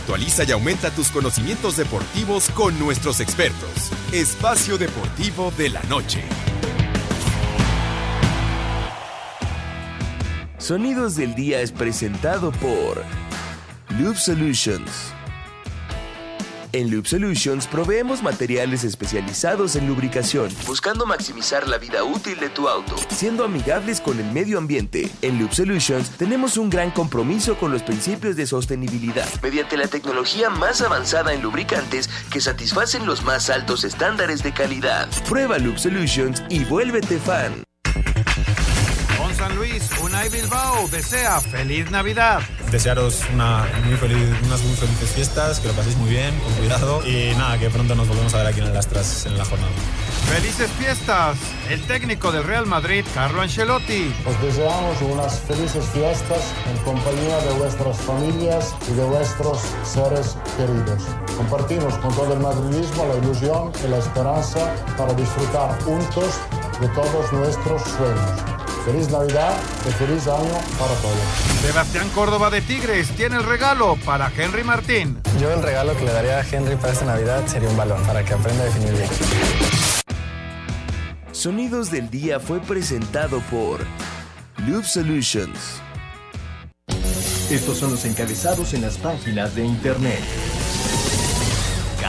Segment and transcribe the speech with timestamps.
[0.00, 3.92] Actualiza y aumenta tus conocimientos deportivos con nuestros expertos.
[4.12, 6.24] Espacio Deportivo de la Noche.
[10.56, 13.04] Sonidos del Día es presentado por
[13.98, 15.12] Loop Solutions.
[16.72, 22.68] En Loop Solutions proveemos materiales especializados en lubricación, buscando maximizar la vida útil de tu
[22.68, 25.10] auto, siendo amigables con el medio ambiente.
[25.22, 30.48] En Loop Solutions tenemos un gran compromiso con los principios de sostenibilidad, mediante la tecnología
[30.48, 35.08] más avanzada en lubricantes que satisfacen los más altos estándares de calidad.
[35.28, 37.64] Prueba Loop Solutions y vuélvete fan.
[39.70, 42.40] Luis, Unai Bilbao desea feliz Navidad.
[42.70, 47.06] Desearos una muy feliz, unas muy felices fiestas, que lo paséis muy bien, con cuidado
[47.06, 49.70] y nada, que pronto nos volvemos a ver aquí en el Astras en la jornada.
[50.28, 51.36] Felices fiestas.
[51.68, 54.12] El técnico del Real Madrid, Carlo Ancelotti.
[54.26, 61.02] Os deseamos unas felices fiestas en compañía de vuestras familias y de vuestros seres queridos.
[61.36, 66.40] Compartimos con todo el madridismo la ilusión y la esperanza para disfrutar juntos
[66.80, 68.49] de todos nuestros sueños.
[68.84, 69.54] Feliz Navidad
[69.86, 71.18] y feliz año para todos.
[71.60, 75.20] Sebastián Córdoba de Tigres tiene el regalo para Henry Martín.
[75.38, 78.24] Yo el regalo que le daría a Henry para esta Navidad sería un balón para
[78.24, 79.08] que aprenda a definir bien.
[81.32, 83.80] Sonidos del Día fue presentado por
[84.66, 85.82] Loop Solutions.
[87.50, 90.20] Estos son los encabezados en las páginas de internet.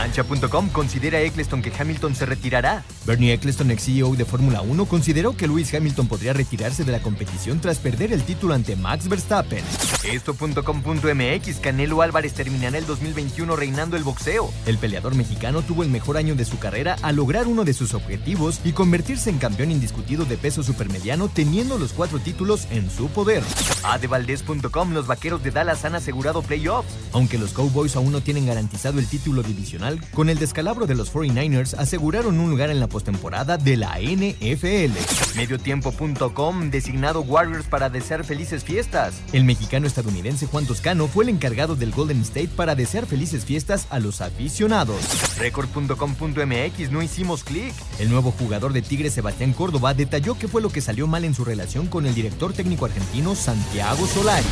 [0.01, 2.83] Cancha.com considera a Eccleston que Hamilton se retirará.
[3.05, 7.03] Bernie Eccleston, ex CEO de Fórmula 1, consideró que Lewis Hamilton podría retirarse de la
[7.03, 9.63] competición tras perder el título ante Max Verstappen.
[10.03, 14.51] Esto.com.mx Canelo Álvarez terminará el 2021 reinando el boxeo.
[14.65, 17.93] El peleador mexicano tuvo el mejor año de su carrera al lograr uno de sus
[17.93, 23.07] objetivos y convertirse en campeón indiscutido de peso supermediano teniendo los cuatro títulos en su
[23.09, 23.43] poder.
[23.83, 26.89] Adevaldez.com Los vaqueros de Dallas han asegurado playoffs.
[27.13, 31.13] Aunque los Cowboys aún no tienen garantizado el título divisional, con el descalabro de los
[31.13, 34.97] 49ers aseguraron un lugar en la postemporada de la NFL.
[35.35, 39.21] Mediotiempo.com designado Warriors para desear felices fiestas.
[39.33, 43.87] El mexicano estadounidense Juan Toscano fue el encargado del Golden State para desear felices fiestas
[43.89, 45.01] a los aficionados.
[45.37, 47.73] Record.com.mx no hicimos clic.
[47.99, 51.33] El nuevo jugador de Tigres Sebastián Córdoba detalló qué fue lo que salió mal en
[51.33, 54.45] su relación con el director técnico argentino Santiago Solari.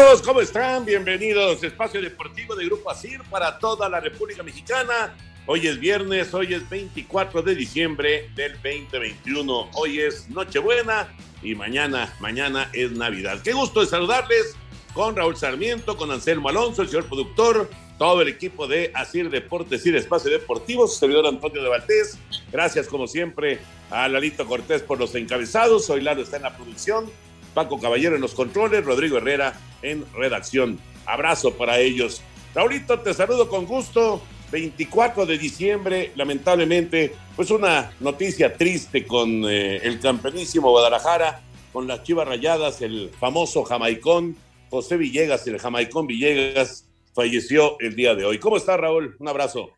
[0.00, 0.86] Amigos, ¿cómo están?
[0.86, 1.62] Bienvenidos.
[1.62, 5.14] Espacio Deportivo de Grupo ASIR para toda la República Mexicana.
[5.44, 9.68] Hoy es viernes, hoy es 24 de diciembre del 2021.
[9.74, 13.42] Hoy es Nochebuena y mañana, mañana es Navidad.
[13.44, 14.56] Qué gusto de saludarles
[14.94, 17.68] con Raúl Sarmiento, con Anselmo Alonso, el señor productor,
[17.98, 22.18] todo el equipo de Asir Deportes y Espacio Deportivo, su servidor Antonio de Valdés.
[22.50, 23.58] Gracias, como siempre,
[23.90, 25.90] a Lalito Cortés por los encabezados.
[25.90, 27.10] Hoy Lalo está en la producción.
[27.54, 30.78] Paco Caballero en los controles, Rodrigo Herrera en redacción.
[31.06, 32.22] Abrazo para ellos.
[32.54, 34.22] Raulito, te saludo con gusto.
[34.50, 42.02] 24 de diciembre, lamentablemente, pues una noticia triste con eh, el campeonísimo Guadalajara, con las
[42.02, 44.36] Chivas Rayadas, el famoso jamaicón
[44.68, 48.38] José Villegas, el jamaicón Villegas, falleció el día de hoy.
[48.38, 49.16] ¿Cómo está Raúl?
[49.20, 49.70] Un abrazo.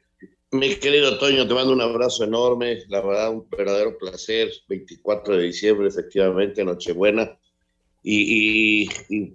[0.51, 4.51] Mi querido Toño, te mando un abrazo enorme, la verdad, un verdadero placer.
[4.69, 7.39] 24 de diciembre, efectivamente, Nochebuena
[8.03, 8.89] y,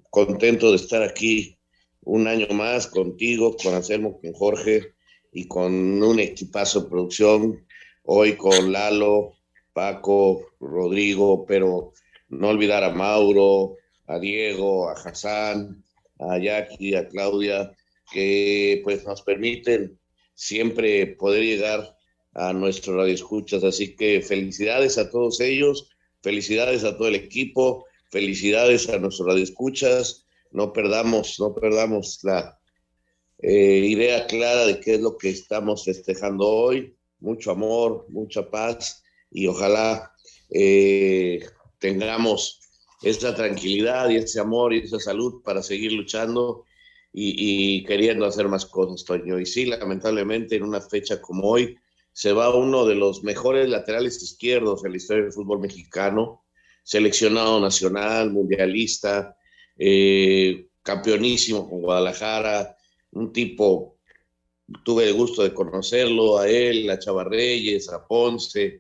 [0.10, 1.58] contento de estar aquí
[2.02, 4.94] un año más contigo, con Anselmo, con Jorge
[5.32, 7.66] y con un equipazo de producción.
[8.04, 9.34] Hoy con Lalo,
[9.74, 11.94] Paco, Rodrigo, pero
[12.30, 13.76] no olvidar a Mauro,
[14.08, 15.84] a Diego, a Hassan,
[16.20, 17.76] a Jackie, a Claudia,
[18.12, 20.00] que pues nos permiten
[20.34, 21.96] siempre poder llegar
[22.34, 23.64] a nuestros radioescuchas.
[23.64, 25.90] Así que felicidades a todos ellos,
[26.22, 30.26] felicidades a todo el equipo Felicidades a nuestros radioescuchas.
[30.52, 32.60] No perdamos, no perdamos la
[33.40, 36.96] eh, idea clara de qué es lo que estamos festejando hoy.
[37.20, 40.14] Mucho amor, mucha paz y ojalá
[40.50, 41.46] eh,
[41.80, 42.62] tengamos
[43.02, 46.64] esa tranquilidad y ese amor y esa salud para seguir luchando
[47.14, 49.40] y, y, queriendo hacer más cosas, Toño.
[49.40, 51.78] Y sí, lamentablemente en una fecha como hoy
[52.12, 56.44] se va uno de los mejores laterales izquierdos en la historia del fútbol mexicano,
[56.88, 59.36] seleccionado nacional, mundialista,
[59.78, 62.78] eh, campeonísimo con Guadalajara,
[63.12, 63.98] un tipo,
[64.86, 68.80] tuve el gusto de conocerlo, a él, a Chava Reyes, a Ponce,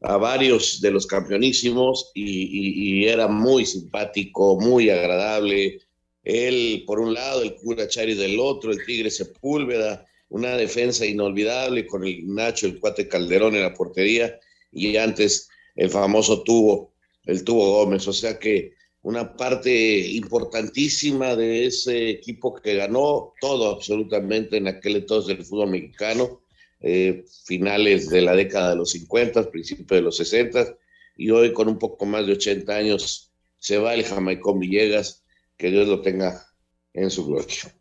[0.00, 5.82] a varios de los campeonísimos y, y era muy simpático, muy agradable.
[6.24, 11.86] Él, por un lado, el cura Chari del otro, el Tigre Sepúlveda, una defensa inolvidable
[11.86, 14.40] con el Nacho, el cuate Calderón en la portería
[14.72, 16.95] y antes el famoso tubo,
[17.26, 18.08] el tubo Gómez.
[18.08, 24.96] O sea que una parte importantísima de ese equipo que ganó todo absolutamente en aquel
[24.96, 26.42] entonces del fútbol mexicano,
[26.80, 30.76] eh, finales de la década de los 50, principios de los 60
[31.16, 35.24] y hoy con un poco más de 80 años se va el Jamaicón Villegas,
[35.56, 36.44] que Dios lo tenga
[36.92, 37.75] en su gloria.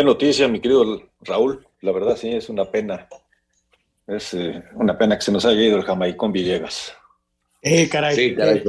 [0.00, 1.68] Qué noticia, mi querido Raúl.
[1.82, 3.06] La verdad, sí, es una pena.
[4.06, 6.94] Es eh, una pena que se nos haya ido el Jamaicón Villegas.
[7.60, 8.16] Eh, caray.
[8.16, 8.64] Sí, caray,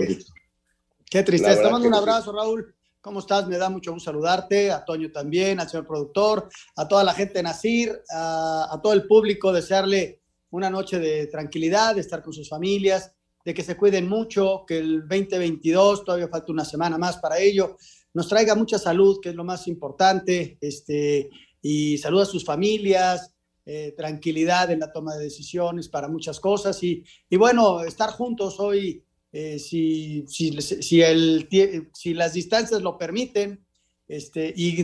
[1.09, 1.63] Qué tristeza.
[1.63, 2.75] Te mando un abrazo, Raúl.
[2.99, 3.47] ¿Cómo estás?
[3.47, 7.35] Me da mucho gusto saludarte, a Toño también, al señor productor, a toda la gente
[7.35, 10.19] de Nacir, a, a todo el público, desearle
[10.49, 13.13] una noche de tranquilidad, de estar con sus familias,
[13.45, 17.77] de que se cuiden mucho, que el 2022, todavía falta una semana más para ello,
[18.13, 21.29] nos traiga mucha salud, que es lo más importante, este,
[21.61, 23.33] y salud a sus familias,
[23.65, 26.81] eh, tranquilidad en la toma de decisiones para muchas cosas.
[26.83, 31.47] Y, y bueno, estar juntos hoy, eh, si, si, si, el,
[31.93, 33.63] si las distancias lo permiten,
[34.07, 34.83] este, y,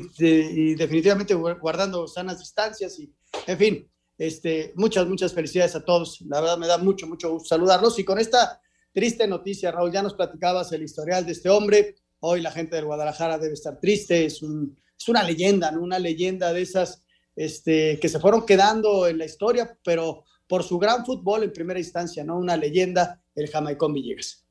[0.76, 3.14] definitivamente guardando sanas distancias y,
[3.46, 6.22] en fin, este, muchas, muchas felicidades a todos.
[6.22, 8.00] La verdad me da mucho, mucho gusto saludarlos.
[8.00, 8.62] Y con esta
[8.94, 12.86] triste noticia, Raúl, ya nos platicabas el historial de este hombre, Hoy la gente del
[12.86, 15.82] Guadalajara debe estar triste, es, un, es una leyenda, ¿no?
[15.82, 17.04] una leyenda de esas
[17.36, 21.80] este, que se fueron quedando en la historia, pero por su gran fútbol en primera
[21.80, 22.38] instancia, ¿no?
[22.38, 24.46] Una leyenda, el Jamaicón Villegas.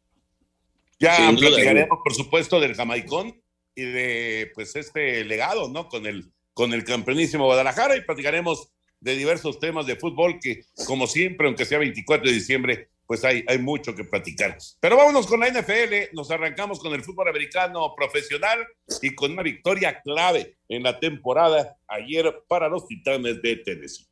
[1.01, 3.43] Ya platicaremos, por supuesto, del Jamaicón
[3.75, 5.89] y de pues este legado, ¿no?
[5.89, 8.71] Con el, con el campeonísimo Guadalajara y platicaremos
[9.01, 13.45] de diversos temas de fútbol que, como siempre, aunque sea 24 de diciembre, pues hay,
[13.47, 14.57] hay mucho que platicar.
[14.81, 18.67] Pero vámonos con la NFL, nos arrancamos con el fútbol americano profesional
[19.03, 24.07] y con una victoria clave en la temporada ayer para los Titanes de Tennessee.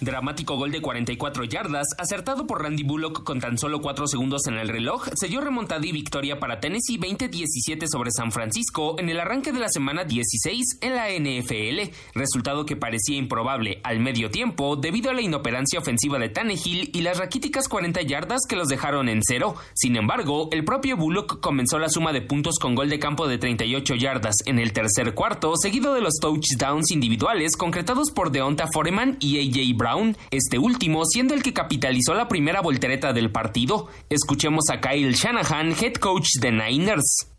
[0.00, 4.54] Dramático gol de 44 yardas, acertado por Randy Bullock con tan solo 4 segundos en
[4.54, 9.50] el reloj, selló remontada y victoria para Tennessee 20-17 sobre San Francisco en el arranque
[9.50, 15.10] de la semana 16 en la NFL, resultado que parecía improbable al medio tiempo debido
[15.10, 19.22] a la inoperancia ofensiva de Tannehill y las raquíticas 40 yardas que los dejaron en
[19.24, 19.56] cero.
[19.74, 23.38] Sin embargo, el propio Bullock comenzó la suma de puntos con gol de campo de
[23.38, 29.16] 38 yardas en el tercer cuarto, seguido de los touchdowns individuales concretados por Deonta Foreman
[29.18, 29.87] y AJ Brown
[30.30, 33.88] este último siendo el que capitalizó la primera voltereta del partido.
[34.10, 37.37] Escuchemos a Kyle Shanahan, head coach de Niners.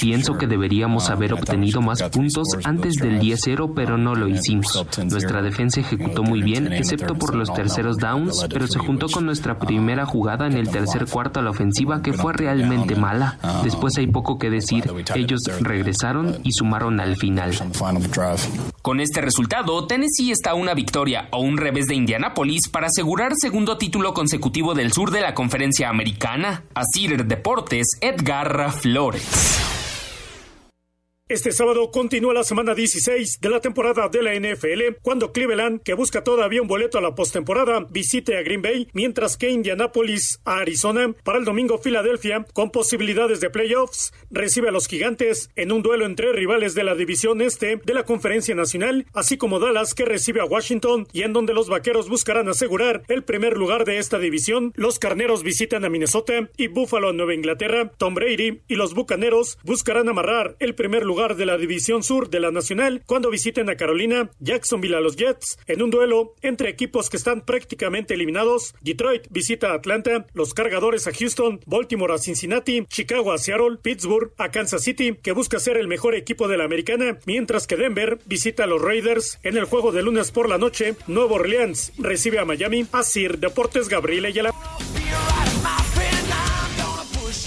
[0.00, 4.86] Pienso que deberíamos um, haber obtenido más puntos antes del 10-0, pero no lo hicimos.
[5.04, 9.58] Nuestra defensa ejecutó muy bien, excepto por los terceros downs, pero se juntó con nuestra
[9.58, 13.38] primera jugada en el tercer cuarto a la ofensiva que fue realmente mala.
[13.64, 14.84] Después hay poco que decir.
[15.14, 17.52] Ellos regresaron y sumaron al final.
[18.82, 23.32] Con este resultado, Tennessee está a una victoria o un revés de Indianápolis para asegurar
[23.36, 26.64] segundo título consecutivo del sur de la conferencia americana.
[26.74, 27.69] Así Deportes
[28.00, 29.79] Edgar Flores.
[31.30, 35.94] Este sábado continúa la semana 16 de la temporada de la NFL, cuando Cleveland, que
[35.94, 40.58] busca todavía un boleto a la postemporada, visite a Green Bay, mientras que Indianapolis a
[40.58, 41.14] Arizona.
[41.22, 46.04] Para el domingo, Filadelfia, con posibilidades de playoffs, recibe a los gigantes en un duelo
[46.04, 50.40] entre rivales de la división este de la Conferencia Nacional, así como Dallas, que recibe
[50.40, 54.72] a Washington y en donde los vaqueros buscarán asegurar el primer lugar de esta división.
[54.74, 57.92] Los carneros visitan a Minnesota y Buffalo a Nueva Inglaterra.
[57.98, 62.40] Tom Brady y los bucaneros buscarán amarrar el primer lugar de la División Sur de
[62.40, 67.10] la Nacional cuando visiten a Carolina, Jacksonville a los Jets, en un duelo entre equipos
[67.10, 68.74] que están prácticamente eliminados.
[68.80, 74.32] Detroit visita a Atlanta, los cargadores a Houston, Baltimore a Cincinnati, Chicago a Seattle, Pittsburgh
[74.38, 78.18] a Kansas City, que busca ser el mejor equipo de la americana, mientras que Denver
[78.24, 79.38] visita a los Raiders.
[79.42, 82.86] En el juego de lunes por la noche, Nuevo Orleans recibe a Miami.
[82.92, 84.54] Asir Deportes Gabriel Ayala.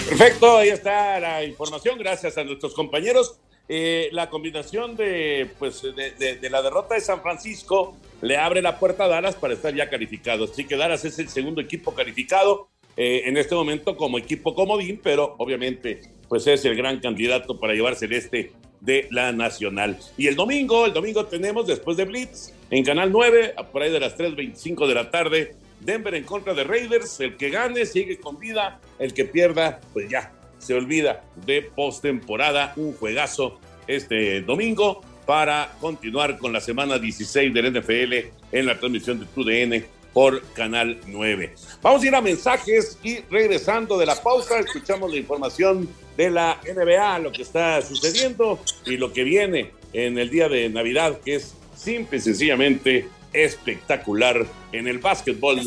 [0.09, 1.97] Perfecto, ahí está la información.
[1.97, 3.39] Gracias a nuestros compañeros.
[3.69, 9.05] Eh, la combinación de, pues, de, la derrota de San Francisco le abre la puerta
[9.05, 10.45] a Dallas para estar ya calificado.
[10.45, 12.67] Así que Dallas es el segundo equipo calificado
[12.97, 17.73] eh, en este momento como equipo comodín, pero obviamente pues es el gran candidato para
[17.73, 18.51] llevarse el este
[18.81, 19.97] de la Nacional.
[20.17, 23.99] Y el domingo, el domingo tenemos después de Blitz en Canal 9, por ahí de
[23.99, 27.19] las 3.25 de la tarde, Denver en contra de Raiders.
[27.19, 32.73] El que gane sigue con vida, el que pierda, pues ya, se olvida de postemporada.
[32.75, 38.13] Un juegazo este domingo para continuar con la semana 16 del NFL
[38.51, 41.55] en la transmisión de TUDN por Canal 9.
[41.81, 46.59] Vamos a ir a mensajes y regresando de la pausa, escuchamos la información de la
[46.63, 51.35] NBA, lo que está sucediendo y lo que viene en el día de Navidad, que
[51.35, 55.59] es simple y sencillamente espectacular en el básquetbol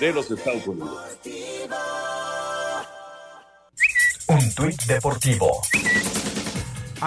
[0.00, 0.98] de los Estados Unidos.
[4.32, 5.60] Un tuit deportivo.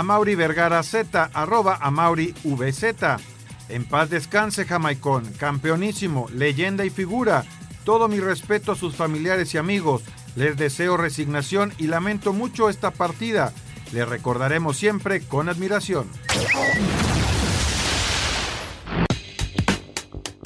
[0.03, 3.17] Mauri Vergara Z, arroba Mauri VZ.
[3.69, 7.43] En paz descanse, Jamaicón, campeonísimo, leyenda y figura.
[7.83, 10.03] Todo mi respeto a sus familiares y amigos.
[10.35, 13.53] Les deseo resignación y lamento mucho esta partida.
[13.91, 16.07] Le recordaremos siempre con admiración.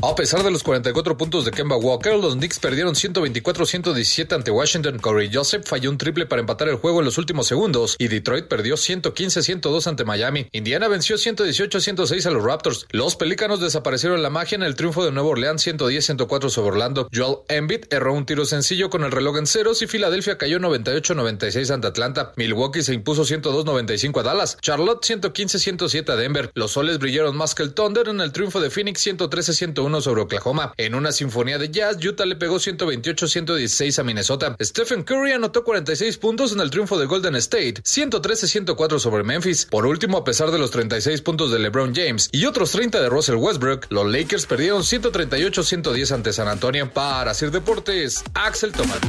[0.02, 4.98] A pesar de los 44 puntos de Kemba Walker, los Knicks perdieron 124-117 ante Washington.
[4.98, 8.46] Corey Joseph falló un triple para empatar el juego en los últimos segundos y Detroit
[8.48, 10.48] perdió 115-102 ante Miami.
[10.54, 12.88] Indiana venció 118-106 a los Raptors.
[12.92, 17.10] Los Pelícanos desaparecieron la magia en el triunfo de Nueva Orleans 110-104 sobre Orlando.
[17.14, 21.74] Joel Embiid erró un tiro sencillo con el reloj en ceros y Filadelfia cayó 98-96
[21.74, 22.32] ante Atlanta.
[22.38, 24.58] Milwaukee se impuso 102-95 a Dallas.
[24.62, 26.52] Charlotte 115-107 a Denver.
[26.54, 30.74] Los soles brillaron más que el Thunder en el triunfo de Phoenix 113-101 sobre Oklahoma.
[30.78, 34.56] En una sinfonía de jazz, Utah le pegó 128-116 a Minnesota.
[34.62, 39.66] Stephen Curry anotó 46 puntos en el triunfo de Golden State, 113-104 sobre Memphis.
[39.66, 43.10] Por último, a pesar de los 36 puntos de LeBron James y otros 30 de
[43.10, 46.94] Russell Westbrook, los Lakers perdieron 138-110 ante San Antonio.
[46.94, 49.00] Para hacer deportes, Axel Tomás.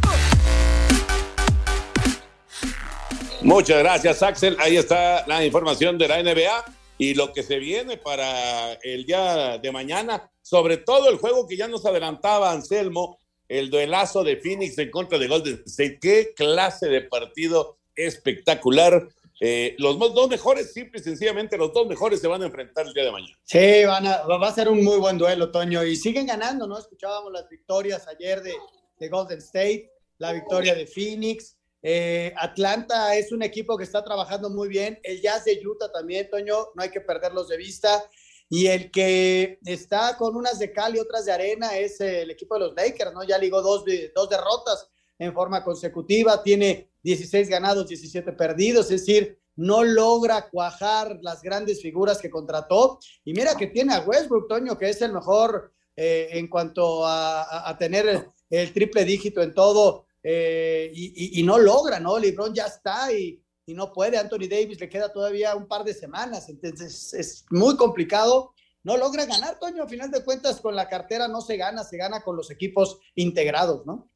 [3.42, 4.56] Muchas gracias, Axel.
[4.58, 9.56] Ahí está la información de la NBA y lo que se viene para el día
[9.56, 14.76] de mañana, sobre todo el juego que ya nos adelantaba Anselmo, el duelazo de Phoenix
[14.76, 15.98] en contra de Golden State.
[15.98, 19.08] Qué clase de partido espectacular.
[19.40, 22.92] Eh, los dos mejores, simple y sencillamente, los dos mejores se van a enfrentar el
[22.92, 23.38] día de mañana.
[23.44, 25.82] Sí, van a, va a ser un muy buen duelo, Toño.
[25.82, 26.78] Y siguen ganando, ¿no?
[26.78, 28.52] Escuchábamos las victorias ayer de,
[28.98, 31.56] de Golden State, la victoria de Phoenix.
[31.82, 34.98] Eh, Atlanta es un equipo que está trabajando muy bien.
[35.02, 38.04] El Jazz de Utah también, Toño, no hay que perderlos de vista.
[38.48, 42.54] Y el que está con unas de cal y otras de arena es el equipo
[42.54, 43.22] de los Lakers, ¿no?
[43.22, 43.84] Ya ligó dos,
[44.14, 51.18] dos derrotas en forma consecutiva, tiene 16 ganados, 17 perdidos, es decir, no logra cuajar
[51.22, 52.98] las grandes figuras que contrató.
[53.24, 57.68] Y mira que tiene a Westbrook, Toño, que es el mejor eh, en cuanto a,
[57.68, 62.18] a tener el triple dígito en todo eh, y, no logra, ¿no?
[62.18, 64.18] LeBron ya está y, no puede.
[64.18, 68.52] Anthony Davis le queda todavía un par de semanas, entonces es muy complicado.
[68.82, 69.84] No logra ganar, Toño.
[69.84, 72.98] A final de cuentas, con la cartera no se gana, se gana con los equipos
[73.14, 74.10] integrados, ¿no?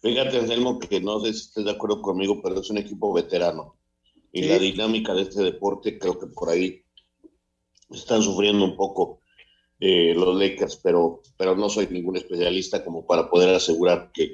[0.00, 3.76] Fíjate, Anselmo, que no sé si estés de acuerdo conmigo, pero es un equipo veterano.
[4.32, 6.82] Y la dinámica de este deporte, creo que por ahí
[7.90, 9.20] están sufriendo un poco
[9.80, 14.32] eh, los Lakers, pero, pero no soy ningún especialista como para poder asegurar que,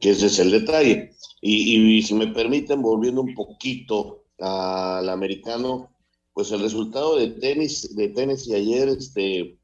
[0.00, 1.12] que ese es el detalle.
[1.40, 5.90] Y, si me permiten, volviendo un poquito al americano,
[6.32, 9.58] pues el resultado de tenis, de tenis y ayer, este,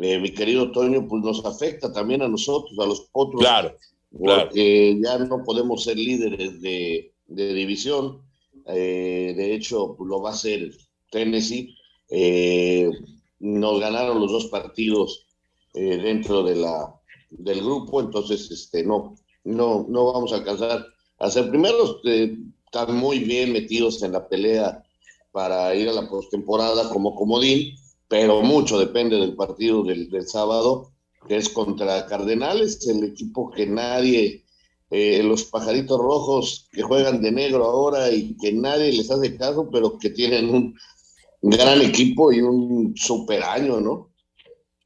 [0.00, 3.40] eh, mi querido Toño, pues nos afecta también a nosotros, a los otros.
[3.40, 3.76] Claro.
[4.10, 8.22] Porque ya no podemos ser líderes de, división.
[8.66, 10.72] Eh, de hecho, pues lo va a hacer
[11.10, 11.76] Tennessee.
[12.10, 12.90] Eh,
[13.38, 15.26] nos ganaron los dos partidos
[15.72, 16.94] dentro de la,
[17.30, 20.86] del grupo, entonces este, no, no, no vamos a alcanzar
[21.18, 22.00] a ser primeros.
[22.04, 24.82] Eh, están muy bien metidos en la pelea
[25.30, 27.76] para ir a la postemporada como comodín,
[28.08, 30.90] pero mucho depende del partido del, sábado,
[31.28, 34.44] que es contra Cardenales, el equipo que nadie,
[34.90, 39.68] eh, los pajaritos rojos que juegan de negro ahora y que nadie les hace caso,
[39.70, 40.74] pero que tienen un
[41.42, 44.10] gran equipo y un super año, ¿no?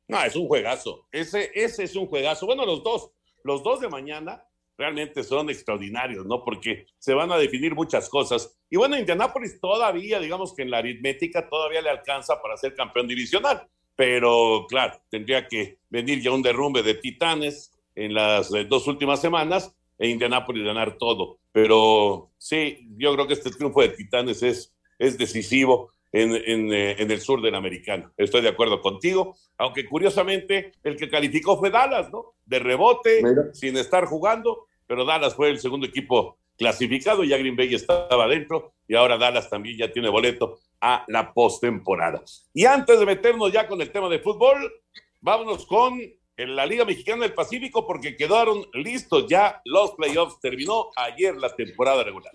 [0.09, 1.07] No, es un juegazo.
[1.13, 2.47] Ese, ese es un juegazo.
[2.47, 3.11] Bueno, los dos,
[3.45, 4.48] los dos de mañana
[4.79, 6.45] realmente son extraordinarios, ¿no?
[6.45, 8.57] Porque se van a definir muchas cosas.
[8.71, 13.09] Y bueno, Indianápolis todavía, digamos que en la aritmética todavía le alcanza para ser campeón
[13.09, 18.87] divisional, pero claro, tendría que venir ya un derrumbe de Titanes en las eh, dos
[18.87, 21.41] últimas semanas e Indianápolis ganar todo.
[21.51, 25.93] Pero sí, yo creo que este triunfo de Titanes es, es decisivo.
[26.11, 26.33] en,
[26.73, 28.13] eh, en, el sur del americano.
[28.17, 32.35] Estoy de acuerdo contigo, aunque curiosamente el que calificó fue Dallas, ¿no?
[32.47, 33.21] De rebote,
[33.53, 38.73] sin estar jugando, pero Dallas fue el segundo equipo clasificado, ya Green Bay estaba dentro
[38.89, 42.23] y ahora Dallas también ya tiene boleto a la postemporada.
[42.53, 44.73] Y antes de meternos ya con el tema de fútbol,
[45.21, 46.01] vámonos con
[46.37, 50.41] la Liga Mexicana del Pacífico porque quedaron listos ya los playoffs.
[50.41, 52.33] Terminó ayer la temporada regular.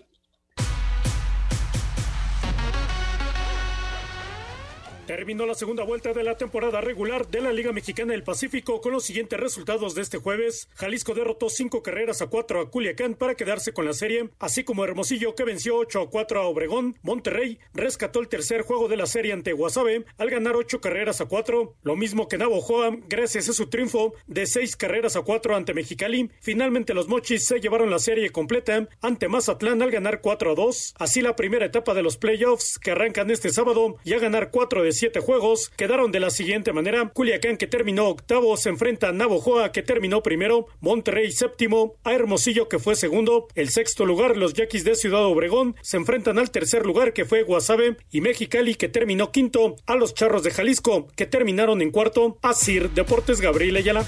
[5.06, 8.92] Terminó la segunda vuelta de la temporada regular de la Liga Mexicana del Pacífico con
[8.92, 10.66] los siguientes resultados de este jueves.
[10.76, 14.82] Jalisco derrotó cinco carreras a cuatro a Culiacán para quedarse con la serie, así como
[14.82, 16.96] Hermosillo que venció 8 a 4 a Obregón.
[17.02, 21.26] Monterrey rescató el tercer juego de la serie ante Guasave al ganar ocho carreras a
[21.26, 25.74] cuatro, lo mismo que Navojoa gracias a su triunfo de seis carreras a cuatro ante
[25.74, 26.30] Mexicali.
[26.40, 30.94] Finalmente los Mochis se llevaron la serie completa ante Mazatlán al ganar 4 a 2.
[30.98, 34.82] Así la primera etapa de los playoffs que arrancan este sábado y a ganar 4
[34.82, 37.10] de siete juegos quedaron de la siguiente manera.
[37.12, 42.68] Culiacán que terminó octavo se enfrenta a Navojoa que terminó primero, Monterrey séptimo, a Hermosillo
[42.68, 46.86] que fue segundo, el sexto lugar los Yaquis de Ciudad Obregón se enfrentan al tercer
[46.86, 51.26] lugar que fue Guasave y Mexicali que terminó quinto, a los Charros de Jalisco que
[51.26, 54.06] terminaron en cuarto, a Sir Deportes Gabriel Ayala.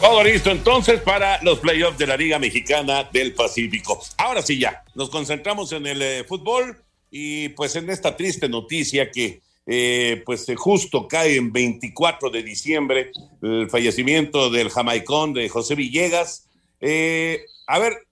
[0.00, 4.00] Todo listo entonces para los playoffs de la Liga Mexicana del Pacífico.
[4.16, 6.84] Ahora sí ya, nos concentramos en el eh, fútbol.
[7.10, 13.12] Y pues en esta triste noticia que eh, pues justo cae en 24 de diciembre
[13.42, 16.48] el fallecimiento del jamaicón de José Villegas.
[16.80, 18.06] Eh, a ver,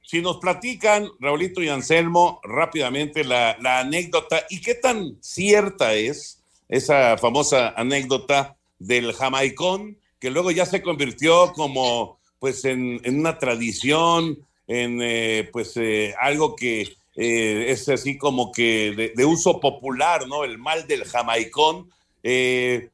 [0.00, 6.40] si nos platican, Raulito y Anselmo, rápidamente la, anécdota y qué tan cierta es
[6.70, 14.38] esa famosa anécdota del jamaicón que luego ya se convirtió como pues en, una tradición,
[14.66, 15.74] en eh, pues
[16.18, 20.44] algo que eh, es así como que de, uso popular, ¿no?
[20.44, 21.90] El mal del jamaicón.
[22.22, 22.90] Eh,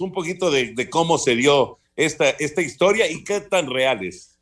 [0.00, 4.36] un poquito de, cómo se dio esta, esta historia y qué tan real es.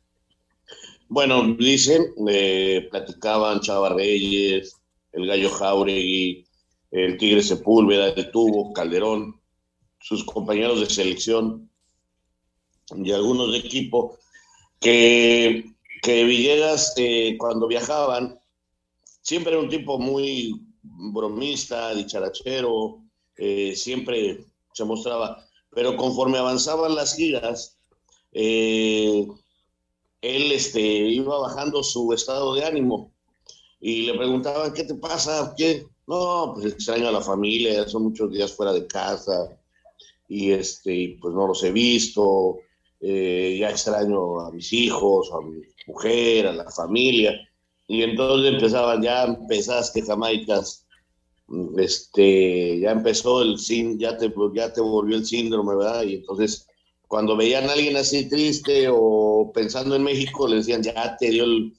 [1.07, 4.75] Bueno, dicen, eh, platicaban Chava Reyes,
[5.11, 6.45] el Gallo Jauregui,
[6.91, 9.39] el Tigre Sepúlveda de Tubo, Calderón,
[9.99, 11.69] sus compañeros de selección
[12.95, 14.17] y algunos de equipo,
[14.79, 15.65] que,
[16.01, 18.39] que Villegas, eh, cuando viajaban,
[19.25, 23.01] siempre era un tipo muy bromista, dicharachero,
[23.35, 27.79] eh, siempre se mostraba, pero conforme avanzaban las giras,
[28.31, 29.27] eh,
[30.21, 33.11] él este, iba bajando su estado de ánimo
[33.81, 35.55] y le preguntaban, ¿qué te pasa?
[35.57, 35.87] ¿Qué?
[36.05, 39.57] No, pues extraño a la familia, son muchos días fuera de casa
[40.29, 42.59] y este, pues no los he visto,
[43.01, 47.33] eh, ya extraño a mis hijos, a mi mujer, a la familia.
[47.87, 50.85] Y entonces empezaban, ya empezaste Jamaicas,
[51.77, 56.03] este, ya empezó el sin, ya te, ya te volvió el síndrome, ¿verdad?
[56.03, 56.67] Y entonces
[57.07, 61.43] cuando veían a alguien así triste o pensando en México, le decían, ya te dio
[61.43, 61.73] el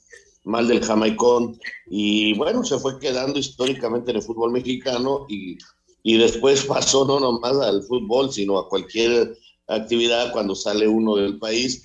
[0.45, 1.59] mal del jamaicón.
[1.90, 5.59] Y bueno, se fue quedando históricamente en el fútbol mexicano y,
[6.03, 11.38] y después pasó no nomás al fútbol, sino a cualquier actividad cuando sale uno del
[11.38, 11.83] país.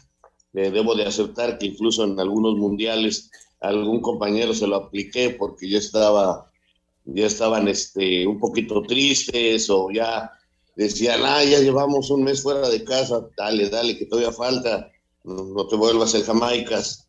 [0.54, 5.70] Eh, debo de aceptar que incluso en algunos mundiales algún compañero se lo apliqué porque
[5.70, 6.52] yo estaba,
[7.06, 10.32] ya estaban este, un poquito tristes o ya
[10.76, 14.92] decían, ah, ya llevamos un mes fuera de casa, dale, dale, que todavía falta,
[15.24, 17.08] no, te vuelvas en Jamaicas.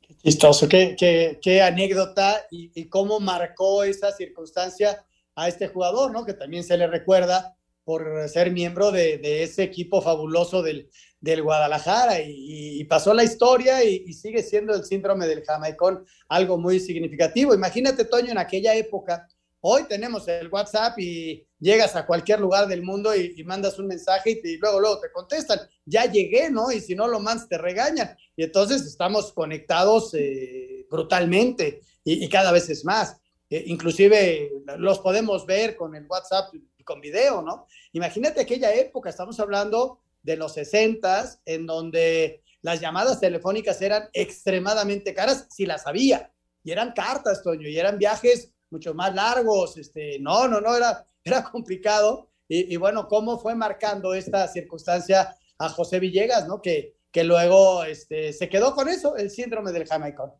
[0.00, 6.24] Qué chistoso, qué, qué, qué anécdota y, cómo marcó esa circunstancia a este jugador, ¿no?
[6.24, 12.20] Que también se le recuerda por ser miembro de ese equipo fabuloso del, del Guadalajara
[12.20, 17.54] y, pasó la historia y, sigue siendo el síndrome del jamaicón algo muy significativo.
[17.54, 19.26] Imagínate, Toño, en aquella época,
[19.60, 24.40] hoy tenemos el WhatsApp y llegas a cualquier lugar del mundo y, mandas un mensaje
[24.42, 26.70] y, luego, luego te contestan, ya llegué, ¿no?
[26.70, 28.16] Y si no lo mandas, te regañan.
[28.36, 33.16] Y entonces estamos conectados eh, brutalmente y, cada vez es más.
[33.50, 37.66] Eh, inclusive los podemos ver con el WhatsApp y con video, ¿no?
[37.92, 45.14] Imagínate aquella época, estamos hablando de los 60 en donde las llamadas telefónicas eran extremadamente
[45.14, 46.32] caras, si las había,
[46.64, 51.06] y eran cartas, Toño, y eran viajes mucho más largos, este, no, no, no, era,
[51.24, 56.62] era complicado, y, bueno, cómo fue marcando esta circunstancia a José Villegas, ¿no?
[56.62, 60.32] Que, que luego este, se quedó con eso, el síndrome del jamaicón.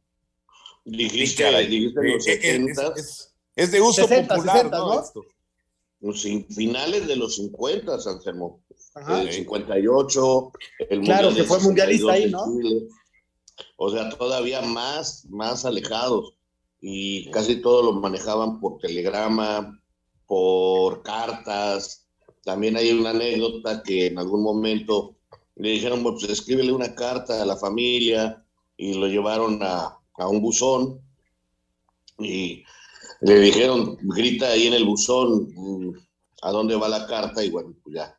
[0.87, 2.95] Dijiste, dijiste los 70,
[3.55, 5.05] es, de uso popular, ¿no?
[6.01, 8.63] Pues, finales de los 50, Anselmo
[9.09, 10.53] el 58,
[10.91, 12.47] el Claro, que fue mundialista ahí, ¿no?
[13.77, 16.35] O sea, todavía más, más alejados.
[16.81, 19.81] y casi todo lo manejaban por telegrama,
[20.27, 22.07] por cartas.
[22.45, 25.17] También hay una anécdota que en algún momento
[25.57, 28.45] le dijeron, pues escríbele una carta a la familia
[28.77, 31.01] y lo llevaron a, a un buzón
[32.21, 32.63] y
[33.21, 35.93] le dijeron, grita ahí en el buzón mm,
[36.43, 38.19] a dónde va la carta y bueno, pues ya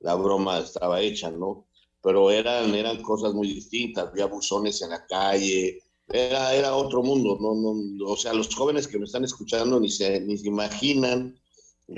[0.00, 1.66] la broma estaba hecha, ¿no?
[2.02, 7.38] Pero eran, eran cosas muy distintas, había buzones en la calle, era, era otro mundo,
[7.40, 11.38] no, no, o sea, los jóvenes que me están escuchando ni se, ni se imaginan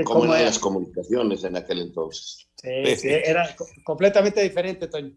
[0.05, 2.49] cómo, eran las comunicaciones en aquel entonces.
[2.61, 5.17] Sí, sí, era completamente diferente, Toño.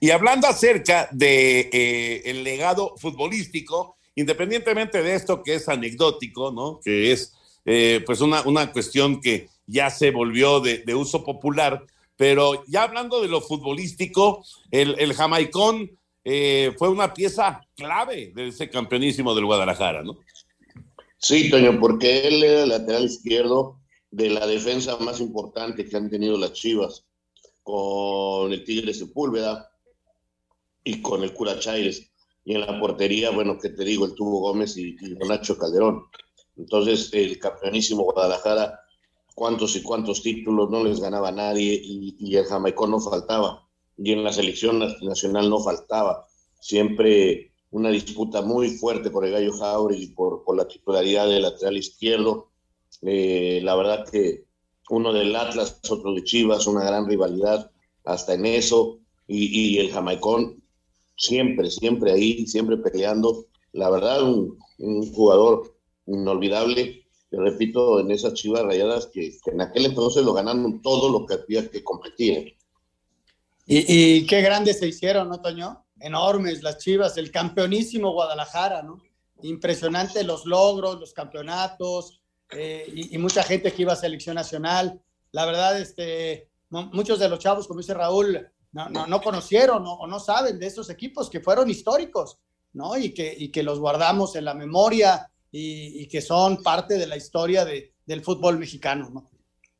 [0.00, 6.80] Y hablando acerca de eh, el legado futbolístico, independientemente de esto que es anecdótico, ¿no?
[6.84, 11.84] Que es eh, pues una, una cuestión que ya se volvió de, uso popular,
[12.16, 15.90] pero ya hablando de lo futbolístico, el, el jamaicón
[16.24, 20.18] eh, fue una pieza clave de ese campeonísimo del Guadalajara, ¿no?
[21.18, 26.10] Sí, Toño, porque él era el lateral izquierdo de la defensa más importante que han
[26.10, 27.04] tenido las Chivas,
[27.62, 29.70] con el Tigre Sepúlveda
[30.84, 32.11] y con el Cura Chaires.
[32.44, 36.04] Y en la portería, bueno, que te digo, el Tubo Gómez y, y Nacho Calderón.
[36.56, 38.80] Entonces, el campeonísimo Guadalajara,
[39.34, 43.68] cuántos y cuántos títulos no les ganaba nadie y, el jamaicón no faltaba.
[43.96, 46.26] Y en la selección nacional no faltaba.
[46.60, 51.76] Siempre una disputa muy fuerte por el Gallo Jauregui, por, por la titularidad del lateral
[51.76, 52.50] izquierdo.
[53.02, 54.44] Eh, la verdad que
[54.90, 57.70] uno del Atlas, otro de Chivas, una gran rivalidad
[58.04, 58.98] hasta en eso.
[59.26, 60.61] Y, y el jamaicón
[61.22, 63.46] siempre, siempre ahí, siempre peleando.
[63.72, 64.58] La verdad, un,
[65.12, 65.74] jugador
[66.06, 71.34] inolvidable, repito, en esas chivas rayadas que, en aquel entonces lo ganaron todo lo que
[71.34, 72.56] había que competir.
[73.66, 75.84] Y, y, qué grandes se hicieron, ¿no, Toño?
[76.00, 79.00] Enormes las chivas, el campeonísimo Guadalajara, ¿no?
[79.42, 85.00] Impresionante los logros, los campeonatos eh, y, y, mucha gente que iba a selección nacional.
[85.30, 90.06] La verdad, este, muchos de los chavos, como dice Raúl, no, no, no conocieron o
[90.06, 92.38] no saben de esos equipos que fueron históricos,
[92.72, 92.96] ¿no?
[92.96, 97.06] Y que, y que los guardamos en la memoria y, y, que son parte de
[97.06, 99.30] la historia de, del fútbol mexicano, ¿no?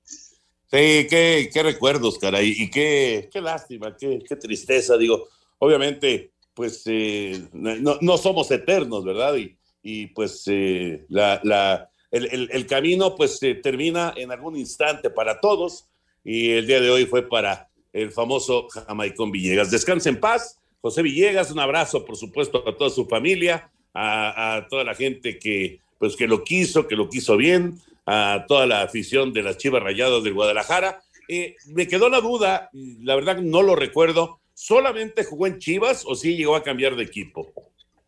[0.05, 5.29] Sí, qué, qué recuerdos, caray, y qué, qué lástima, qué, qué, tristeza, digo,
[5.59, 9.37] obviamente, pues eh, no, no, somos eternos, ¿verdad?
[9.37, 15.11] Y, y pues eh, la, la, el, el, camino pues eh, termina en algún instante
[15.11, 15.87] para todos
[16.25, 19.71] y el día de hoy fue para el famoso Jamaicón Villegas.
[19.71, 24.69] Descanse en paz, José Villegas, un abrazo por supuesto a toda su familia, a, a,
[24.69, 28.83] toda la gente que, pues, que lo quiso, que lo quiso bien, a toda la
[28.83, 31.03] afición de las Chivas Rayadas del Guadalajara.
[31.29, 36.15] Eh, me quedó la duda, la verdad no lo recuerdo, ¿solamente jugó en Chivas o
[36.15, 37.53] sí llegó a cambiar de equipo?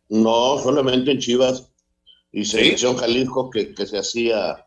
[0.09, 1.71] No, solamente en Chivas
[2.33, 3.01] y selección ¿Sí?
[3.01, 4.67] Jalisco que, que, se hacía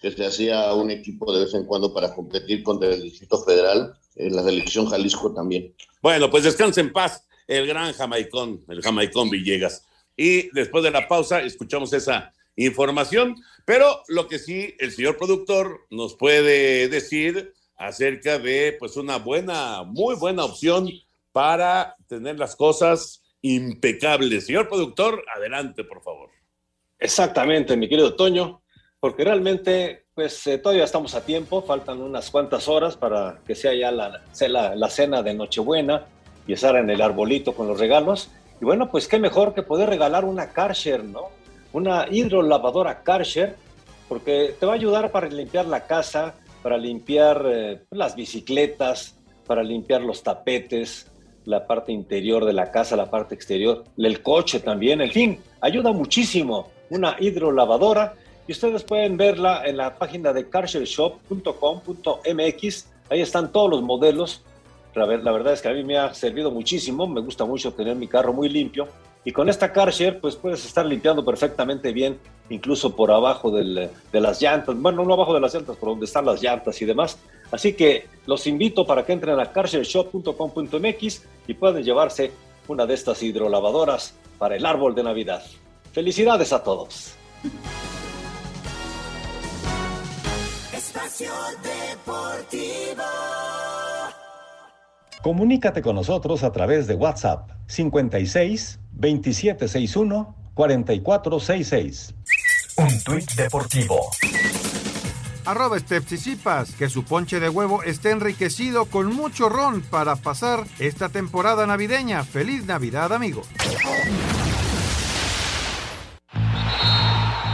[0.00, 3.96] que se hacía un equipo de vez en cuando para competir contra el Distrito Federal,
[4.16, 5.74] en la selección Jalisco también.
[6.02, 9.86] Bueno, pues descanse en paz el gran Jamaicón, el Jamaicón Villegas.
[10.16, 15.86] Y después de la pausa escuchamos esa información, pero lo que sí el señor productor
[15.90, 20.88] nos puede decir acerca de pues una buena, muy buena opción
[21.32, 24.46] para tener las cosas impecables.
[24.46, 26.30] Señor productor, adelante, por favor.
[26.98, 28.62] Exactamente, mi querido Toño,
[28.98, 33.74] porque realmente pues eh, todavía estamos a tiempo, faltan unas cuantas horas para que sea
[33.74, 36.06] ya la, cena de Nochebuena
[36.46, 38.30] y estar en el arbolito con los regalos.
[38.58, 41.24] Y bueno, pues qué mejor que poder regalar una Karcher, ¿no?
[41.74, 43.56] Una hidrolavadora Karcher,
[44.08, 49.62] porque te va a ayudar para limpiar la casa, para limpiar eh, las bicicletas, para
[49.62, 51.12] limpiar los tapetes,
[51.44, 55.92] la parte interior de la casa, la parte exterior, el coche también, en fin, ayuda
[55.92, 56.70] muchísimo.
[56.88, 58.14] Una hidrolavadora
[58.46, 62.86] y ustedes pueden verla en la página de carshareshop.com.mx.
[63.10, 64.42] Ahí están todos los modelos.
[64.94, 67.06] La verdad es que a mí me ha servido muchísimo.
[67.06, 68.88] Me gusta mucho tener mi carro muy limpio.
[69.24, 72.16] Y con esta CarShare, pues puedes estar limpiando perfectamente bien,
[72.48, 74.80] incluso por abajo de las llantas.
[74.80, 77.18] Bueno, no abajo de las llantas, por donde están las llantas y demás.
[77.50, 82.30] Así que los invito para que entren a carshareshop.com.mx y puedan llevarse
[82.68, 85.42] una de estas hidrolavadoras para el árbol de Navidad.
[85.92, 87.16] Felicidades a todos.
[91.06, 93.04] Espacio Deportivo.
[95.22, 102.14] Comunícate con nosotros a través de WhatsApp 56 2761 4466.
[102.78, 104.10] Un tuit deportivo.
[105.44, 111.08] Arroba Stepsisipas, que su ponche de huevo esté enriquecido con mucho ron para pasar esta
[111.08, 112.24] temporada navideña.
[112.24, 113.46] ¡Feliz Navidad, amigos!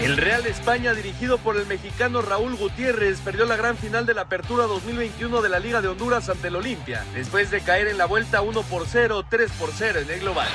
[0.00, 4.22] El Real España, dirigido por el mexicano Raúl Gutiérrez, perdió la gran final de la
[4.22, 8.06] Apertura 2021 de la Liga de Honduras ante el Olimpia, después de caer en la
[8.06, 10.48] vuelta 1 por 0, 3 por 0 en el global.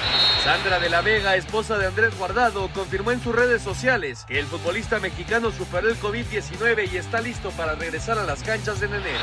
[0.43, 4.45] Sandra de la Vega, esposa de Andrés Guardado, confirmó en sus redes sociales que el
[4.45, 9.19] futbolista mexicano superó el COVID-19 y está listo para regresar a las canchas en enero.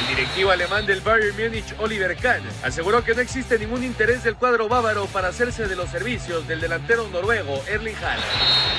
[0.00, 4.36] El directivo alemán del Bayern Múnich, Oliver Kahn, aseguró que no existe ningún interés del
[4.36, 8.22] cuadro bávaro para hacerse de los servicios del delantero noruego Erling Haaland.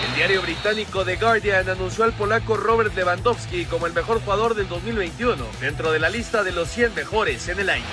[0.08, 4.68] El diario británico The Guardian anunció al polaco Robert Lewandowski como el mejor jugador del
[4.70, 7.84] 2021, dentro de la lista de los 100 mejores en el año.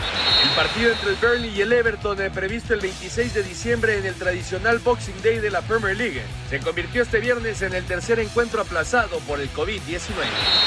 [0.43, 4.05] El partido entre el Burnley y el Everton, eh, previsto el 26 de diciembre en
[4.05, 8.21] el tradicional Boxing Day de la Premier League, se convirtió este viernes en el tercer
[8.21, 10.13] encuentro aplazado por el COVID-19.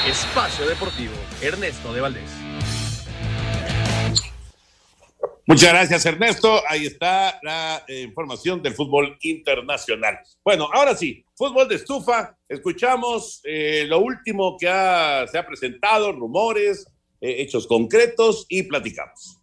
[0.08, 2.30] Espacio Deportivo, Ernesto de Valdés.
[5.48, 6.62] Muchas gracias, Ernesto.
[6.68, 10.18] Ahí está la eh, información del fútbol internacional.
[10.44, 12.36] Bueno, ahora sí, fútbol de estufa.
[12.46, 16.86] Escuchamos eh, lo último que se ha presentado, rumores,
[17.22, 19.40] eh, hechos concretos y platicamos.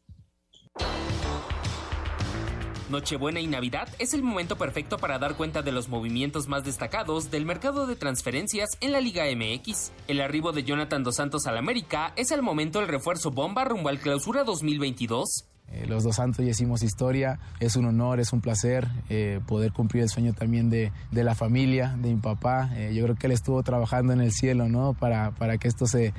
[2.91, 7.31] Nochebuena y Navidad es el momento perfecto para dar cuenta de los movimientos más destacados
[7.31, 9.91] del mercado de transferencias en la Liga MX.
[10.07, 13.89] El arribo de Jonathan Dos Santos al América es al momento el refuerzo bomba rumbo
[13.89, 15.45] al clausura 2022.
[15.71, 19.71] Eh, los dos santos ya hicimos historia, es un honor, es un placer eh, poder
[19.71, 22.69] cumplir el sueño también de, de la familia, de mi papá.
[22.75, 24.93] Eh, yo creo que él estuvo trabajando en el cielo ¿no?
[24.93, 26.13] para, para que esto se,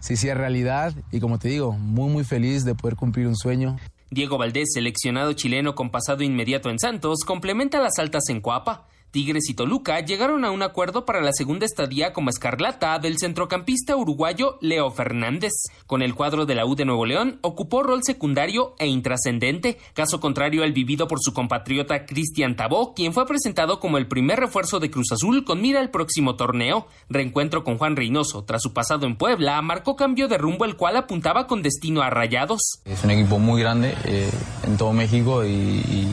[0.00, 3.76] se hiciera realidad y como te digo, muy muy feliz de poder cumplir un sueño.
[4.10, 8.86] Diego Valdés, seleccionado chileno con pasado inmediato en Santos, complementa las altas en Coapa.
[9.10, 13.96] Tigres y Toluca llegaron a un acuerdo para la segunda estadía como escarlata del centrocampista
[13.96, 15.52] uruguayo Leo Fernández.
[15.86, 20.20] Con el cuadro de la U de Nuevo León, ocupó rol secundario e intrascendente, caso
[20.20, 24.78] contrario al vivido por su compatriota Cristian Tabó, quien fue presentado como el primer refuerzo
[24.78, 26.86] de Cruz Azul con mira al próximo torneo.
[27.08, 30.96] Reencuentro con Juan Reynoso, tras su pasado en Puebla, marcó cambio de rumbo el cual
[30.96, 32.80] apuntaba con destino a Rayados.
[32.84, 34.30] Es un equipo muy grande eh,
[34.64, 36.08] en todo México y, y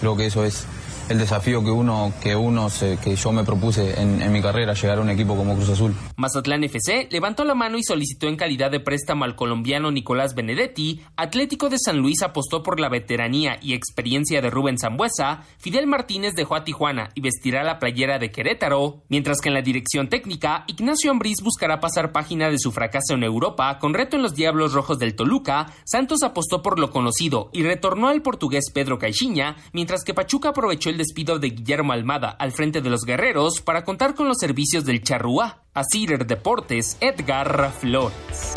[0.00, 0.66] creo que eso es
[1.08, 4.98] el desafío que uno, que uno se, que yo me propuse en, mi carrera, llegar
[4.98, 5.94] a un equipo como Cruz Azul.
[6.16, 11.00] Mazatlán FC levantó la mano y solicitó en calidad de préstamo al colombiano Nicolás Benedetti.
[11.16, 15.44] Atlético de San Luis apostó por la veteranía y experiencia de Rubén Zambuesa.
[15.58, 19.02] Fidel Martínez dejó a Tijuana y vestirá la playera de Querétaro.
[19.08, 23.22] Mientras que en la dirección técnica, Ignacio Ambriz buscará pasar página de su fracaso en
[23.22, 25.72] Europa con reto en los Diablos Rojos del Toluca.
[25.84, 30.90] Santos apostó por lo conocido y retornó al portugués Pedro Caixinha, mientras que Pachuca aprovechó
[30.90, 34.84] el despido de Guillermo Almada al frente de los guerreros para contar con los servicios
[34.84, 35.64] del Charrúa.
[35.72, 35.82] A
[36.26, 38.54] Deportes, Edgar Flores.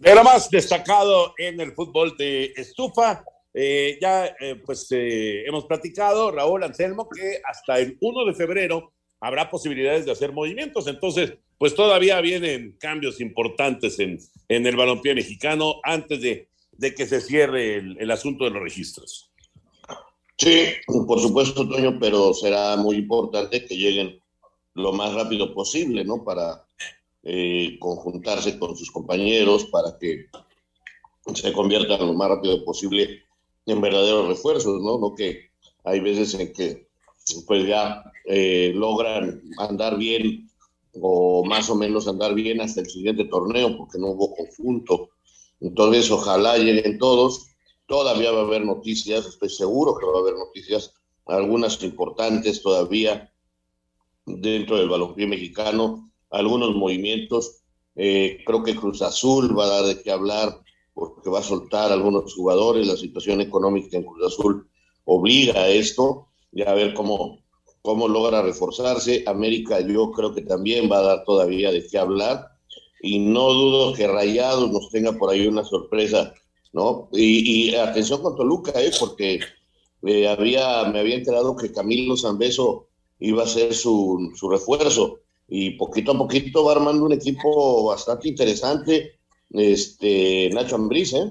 [0.00, 3.24] De lo más destacado en el fútbol de estufa,
[3.54, 8.92] eh, ya eh, pues eh, hemos platicado, Raúl Anselmo, que hasta el 1 de febrero
[9.20, 10.88] habrá posibilidades de hacer movimientos.
[10.88, 17.06] Entonces, pues todavía vienen cambios importantes en, en el balompié mexicano antes de de que
[17.06, 19.30] se cierre el, asunto de los registros.
[20.36, 20.66] Sí,
[21.06, 24.20] por supuesto, Toño, pero será muy importante que lleguen
[24.74, 26.24] lo más rápido posible, ¿no?
[26.24, 26.66] Para
[27.22, 30.26] eh, conjuntarse con sus compañeros, para que
[31.34, 33.22] se conviertan lo más rápido posible
[33.66, 34.98] en verdaderos refuerzos, ¿no?
[34.98, 35.50] No que
[35.84, 36.88] hay veces en que
[37.46, 40.50] pues ya eh, logran andar bien
[41.00, 45.10] o más o menos andar bien hasta el siguiente torneo porque no hubo conjunto
[45.64, 47.46] entonces, ojalá lleguen todos.
[47.86, 50.92] Todavía va a haber noticias, estoy seguro que va a haber noticias,
[51.26, 53.32] algunas importantes todavía
[54.26, 57.62] dentro del balompié mexicano, algunos movimientos.
[57.96, 60.60] Eh, creo que Cruz Azul va a dar de qué hablar
[60.92, 62.86] porque va a soltar algunos jugadores.
[62.86, 64.68] La situación económica en Cruz Azul
[65.04, 67.38] obliga a esto y a ver cómo,
[67.80, 69.24] cómo logra reforzarse.
[69.26, 72.53] América yo creo que también va a dar todavía de qué hablar
[73.04, 76.32] y no dudo que Rayados nos tenga por ahí una sorpresa,
[76.72, 77.10] ¿no?
[77.12, 78.90] Y, atención con Toluca, ¿eh?
[78.98, 79.40] Porque
[80.06, 82.88] eh, había, me había enterado que Camilo Zambeso
[83.20, 88.26] iba a ser su, su refuerzo y poquito a poquito va armando un equipo bastante
[88.26, 89.18] interesante,
[89.50, 91.30] este Nacho Ambriz, ¿eh?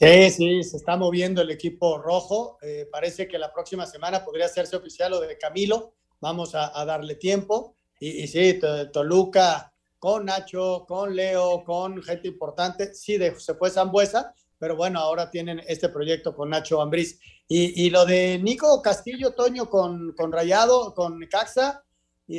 [0.00, 2.58] Sí, sí, se está moviendo el equipo rojo.
[2.60, 5.94] Eh, parece que la próxima semana podría hacerse oficial lo de Camilo.
[6.20, 7.76] Vamos a, darle tiempo.
[8.00, 8.58] Y sí,
[8.92, 9.71] Toluca
[10.02, 12.92] con Nacho, con Leo, con gente importante.
[12.92, 17.20] Sí, de, se fue Zambuesa, pero bueno, ahora tienen este proyecto con Nacho Ambriz.
[17.46, 21.84] Y, lo de Nico Castillo, Toño, con, con Rayado, con Caxa,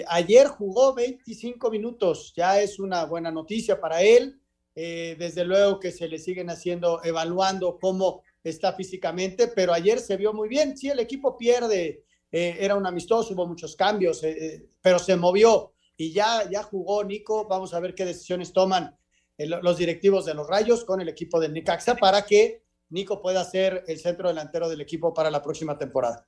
[0.07, 4.41] ayer jugó 25 minutos, ya es una buena noticia para él.
[4.75, 10.17] Eh, desde luego que se le siguen haciendo, evaluando cómo está físicamente, pero ayer se
[10.17, 10.75] vio muy bien.
[10.75, 15.72] Sí, el equipo pierde, eh, era un amistoso, hubo muchos cambios, eh, pero se movió
[16.03, 17.47] y ya, ya jugó Nico.
[17.47, 18.95] Vamos a ver qué decisiones toman
[19.37, 23.83] los directivos de los Rayos con el equipo del Nicaxa para que Nico pueda ser
[23.87, 26.27] el centro delantero del equipo para la próxima temporada.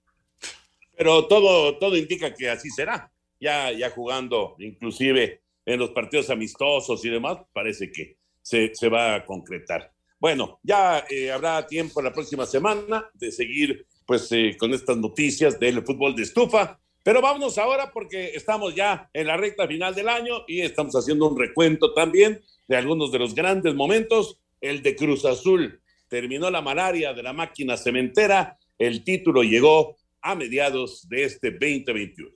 [0.98, 3.12] Pero todo, todo indica que así será.
[3.40, 9.16] Ya, ya jugando, inclusive en los partidos amistosos y demás, parece que se, se va
[9.16, 9.92] a concretar.
[10.20, 15.60] Bueno, ya eh, habrá tiempo la próxima semana de seguir pues eh, con estas noticias
[15.60, 16.80] del fútbol de estufa.
[17.06, 21.30] Pero vámonos ahora porque estamos ya en la recta final del año y estamos haciendo
[21.30, 24.42] un recuento también de algunos de los grandes momentos.
[24.60, 28.58] El de Cruz Azul terminó la malaria de la máquina cementera.
[28.80, 32.32] El título llegó a mediados de este 2021.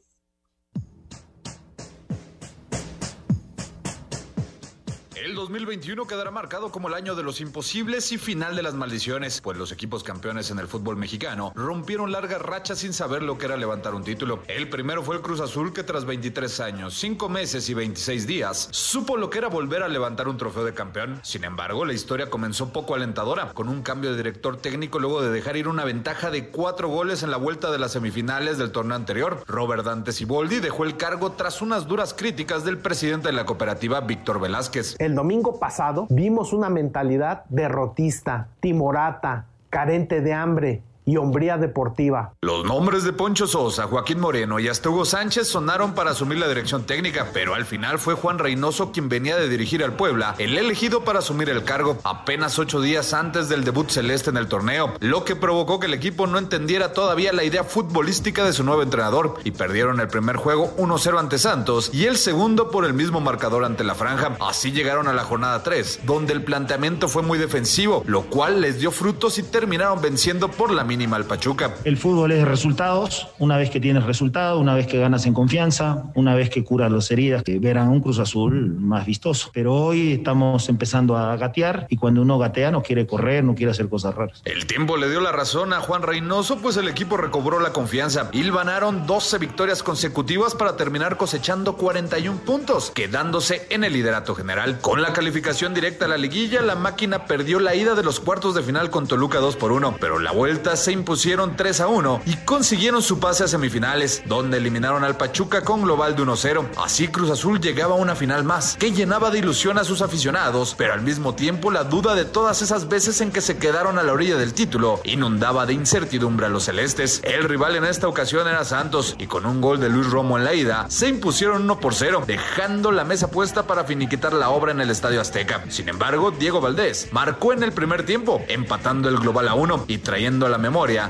[5.40, 9.58] 2021 quedará marcado como el año de los imposibles y final de las maldiciones, pues
[9.58, 13.58] los equipos campeones en el fútbol mexicano rompieron largas rachas sin saber lo que era
[13.58, 14.44] levantar un título.
[14.48, 18.68] El primero fue el Cruz Azul que tras 23 años, 5 meses y 26 días,
[18.72, 21.20] supo lo que era volver a levantar un trofeo de campeón.
[21.24, 25.32] Sin embargo, la historia comenzó poco alentadora, con un cambio de director técnico luego de
[25.32, 28.96] dejar ir una ventaja de 4 goles en la vuelta de las semifinales del torneo
[28.96, 29.44] anterior.
[29.48, 34.02] Robert Dante Siboldi dejó el cargo tras unas duras críticas del presidente de la cooperativa,
[34.02, 35.29] Víctor Velázquez el domingo
[35.60, 42.34] pasado vimos una mentalidad derrotista, timorata, carente de hambre, y hombría deportiva.
[42.42, 46.48] Los nombres de Poncho Sosa, Joaquín Moreno y hasta Hugo Sánchez sonaron para asumir la
[46.48, 50.56] dirección técnica, pero al final fue Juan Reynoso quien venía de dirigir al Puebla, el
[50.56, 54.94] elegido para asumir el cargo apenas ocho días antes del debut celeste en el torneo,
[55.00, 58.84] lo que provocó que el equipo no entendiera todavía la idea futbolística de su nuevo
[58.84, 63.20] entrenador y perdieron el primer juego 1-0 ante Santos y el segundo por el mismo
[63.20, 64.38] marcador ante la franja.
[64.40, 68.80] Así llegaron a la jornada 3, donde el planteamiento fue muy defensivo, lo cual les
[68.80, 71.76] dio frutos y terminaron venciendo por la mínima Pachuca.
[71.86, 73.28] El fútbol es de resultados.
[73.40, 76.92] Una vez que tienes resultados, una vez que ganas en confianza, una vez que curas
[76.92, 79.50] las heridas, que verán un Cruz Azul más vistoso.
[79.54, 83.72] Pero hoy estamos empezando a gatear y cuando uno gatea no quiere correr, no quiere
[83.72, 84.42] hacer cosas raras.
[84.46, 88.30] El tiempo le dio la razón a Juan Reynoso, pues el equipo recobró la confianza.
[88.34, 94.80] y ganaron 12 victorias consecutivas para terminar cosechando 41 puntos, quedándose en el liderato general.
[94.82, 98.56] Con la calificación directa a la liguilla, la máquina perdió la ida de los cuartos
[98.56, 102.22] de final con Toluca 2 por 1, pero la vuelta se impusieron 3 a 1
[102.26, 106.68] y consiguieron su pase a semifinales, donde eliminaron al Pachuca con global de 1-0.
[106.78, 110.76] Así Cruz Azul llegaba a una final más, que llenaba de ilusión a sus aficionados,
[110.78, 114.04] pero al mismo tiempo la duda de todas esas veces en que se quedaron a
[114.04, 117.22] la orilla del título inundaba de incertidumbre a los celestes.
[117.24, 120.44] El rival en esta ocasión era Santos y con un gol de Luis Romo en
[120.44, 124.72] la ida se impusieron 1 por 0, dejando la mesa puesta para finiquitar la obra
[124.72, 125.64] en el Estadio Azteca.
[125.70, 130.00] Sin embargo, Diego Valdés marcó en el primer tiempo, empatando el global a 1 y
[130.00, 130.58] trayendo a la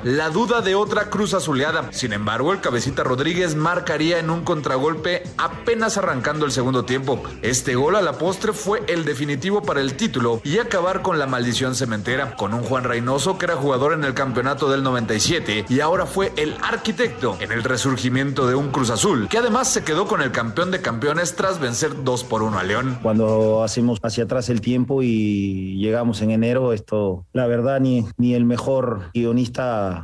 [0.04, 1.92] la duda de otra cruz azuleada.
[1.92, 7.22] Sin embargo, el cabecita Rodríguez marcaría en un contragolpe apenas arrancando el segundo tiempo.
[7.42, 11.28] Este gol a la postre fue el definitivo para el título y acabar con la
[11.28, 15.80] maldición cementera, con un Juan Reynoso que era jugador en el campeonato del 97 y
[15.82, 20.08] ahora fue el arquitecto en el resurgimiento de un Cruz Azul, que además se quedó
[20.08, 22.98] con el campeón de campeones tras vencer 2 por 1 a León.
[23.02, 28.34] Cuando hacemos hacia atrás el tiempo y llegamos en enero, esto, la verdad, ni, ni
[28.36, 29.49] el mejor guionista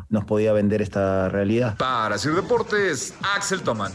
[0.10, 1.78] nos podía vender esta realidad.
[1.78, 3.92] Para Sir Deportes, Axel Toman.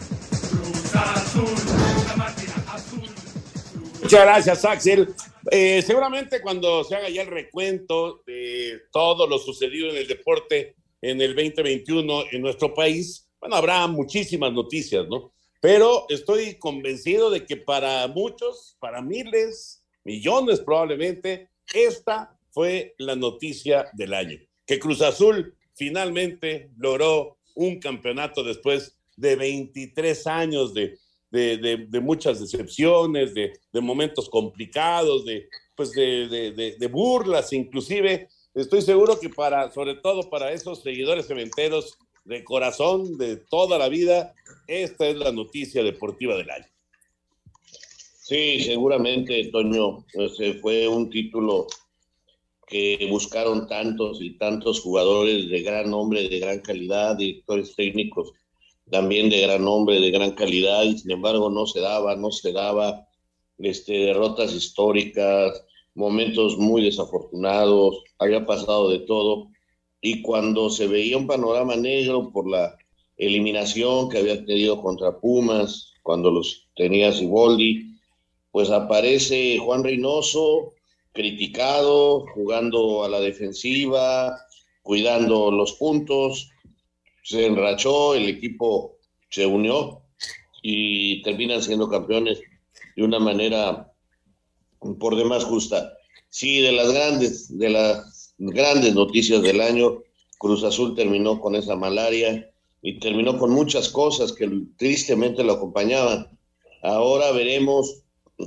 [4.02, 5.14] Muchas gracias, Axel.
[5.50, 10.76] Eh, seguramente cuando se haga ya el recuento de todo lo sucedido en el deporte
[11.00, 15.32] en el 2021 en nuestro país, bueno, habrá muchísimas noticias, ¿no?
[15.60, 23.88] Pero estoy convencido de que para muchos, para miles, millones probablemente, esta fue la noticia
[23.92, 24.38] del año
[24.70, 30.96] que Cruz Azul finalmente logró un campeonato después de 23 años de,
[32.00, 38.28] muchas decepciones, de, momentos complicados, de, pues de, burlas inclusive.
[38.54, 43.88] Estoy seguro que para, sobre todo para esos seguidores cementeros de corazón de toda la
[43.88, 44.32] vida,
[44.68, 46.68] esta es la noticia deportiva del año.
[48.22, 50.06] Sí, seguramente, Toño,
[50.62, 51.66] fue un título
[52.70, 58.32] que buscaron tantos y tantos jugadores de gran nombre, de gran calidad, directores técnicos
[58.90, 62.52] también de gran nombre, de gran calidad, y sin embargo no se daba, no se
[62.52, 63.06] daba,
[63.58, 65.64] este, derrotas históricas,
[65.94, 69.48] momentos muy desafortunados, había pasado de todo,
[70.00, 72.76] y cuando se veía un panorama negro por la
[73.16, 77.98] eliminación que había tenido contra Pumas, cuando los tenía Siboldi,
[78.50, 80.72] pues aparece Juan Reynoso,
[81.20, 84.40] criticado, jugando a la defensiva,
[84.82, 86.48] cuidando los puntos,
[87.22, 88.96] se enrachó, el equipo
[89.28, 90.00] se unió
[90.62, 92.40] y terminan siendo campeones
[92.96, 93.92] de una manera
[94.98, 95.92] por demás justa.
[96.30, 100.02] Sí, de las grandes, de las grandes noticias del año,
[100.38, 102.50] Cruz Azul terminó con esa malaria
[102.80, 106.38] y terminó con muchas cosas que tristemente lo acompañaban.
[106.82, 108.04] Ahora veremos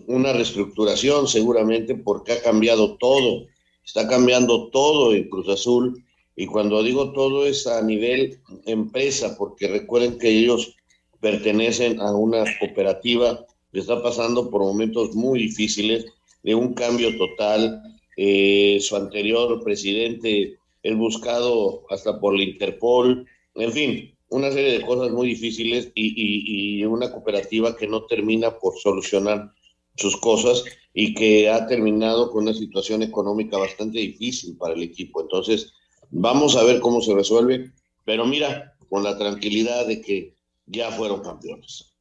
[0.08, 3.48] una reestructuración seguramente porque ha cambiado todo,
[3.86, 6.04] está cambiando todo en Cruz Azul
[6.36, 10.76] y cuando digo todo es a nivel empresa, porque recuerden que ellos
[11.20, 16.06] pertenecen a una cooperativa que está pasando por momentos muy difíciles
[16.44, 17.82] de un cambio total.
[18.18, 23.26] Eh, su anterior presidente es buscado hasta por la Interpol,
[23.56, 28.58] en fin, una serie de cosas muy difíciles y, y una cooperativa que no termina
[28.58, 29.52] por solucionar
[29.96, 30.64] sus cosas
[30.94, 35.22] y que ha terminado con una situación económica bastante difícil para el equipo.
[35.22, 35.74] Entonces,
[36.16, 37.72] Vamos a ver cómo se resuelve,
[38.06, 40.36] pero mira, con la tranquilidad de que
[40.68, 41.92] ya fueron campeones.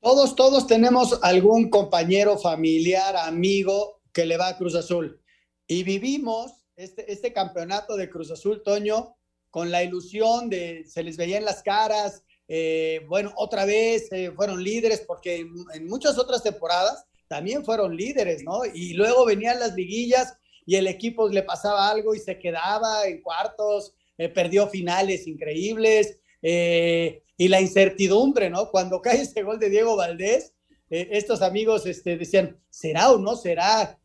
[0.00, 5.20] Todos, todos tenemos algún compañero, familiar, amigo que le va a Cruz Azul.
[5.66, 9.16] Y vivimos este, este campeonato de Cruz Azul, Toño,
[9.50, 14.30] con la ilusión de, se les veía en las caras, eh, bueno, otra vez eh,
[14.36, 18.62] fueron líderes, porque en, en, muchas otras temporadas también fueron líderes, ¿no?
[18.72, 23.22] Y luego venían las liguillas y el equipo le pasaba algo y se quedaba en
[23.22, 28.70] cuartos, eh, perdió finales increíbles eh, y la incertidumbre, ¿no?
[28.70, 30.54] Cuando cae ese gol de Diego Valdés,
[30.90, 33.98] eh, estos amigos este, decían, ¿será o no será?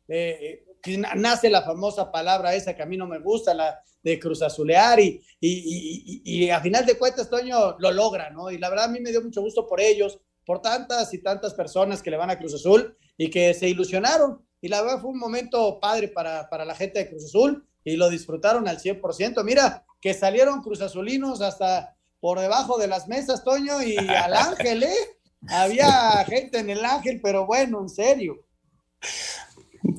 [1.15, 4.99] nace la famosa palabra esa que a mí no me gusta, la de Cruz Azulear
[4.99, 8.51] y, y, y, y, a final de cuentas Toño lo logra, ¿no?
[8.51, 11.53] Y la verdad a mí me dio mucho gusto por ellos, por tantas y tantas
[11.53, 15.11] personas que le van a Cruz Azul y que se ilusionaron y la verdad fue
[15.11, 19.43] un momento padre para, para la gente de Cruz Azul y lo disfrutaron al 100%.
[19.43, 24.83] Mira, que salieron Cruz Azulinos hasta por debajo de las mesas, Toño, y al Ángel,
[24.83, 24.95] ¿eh?
[25.49, 28.45] Había gente en el Ángel, pero bueno, en serio.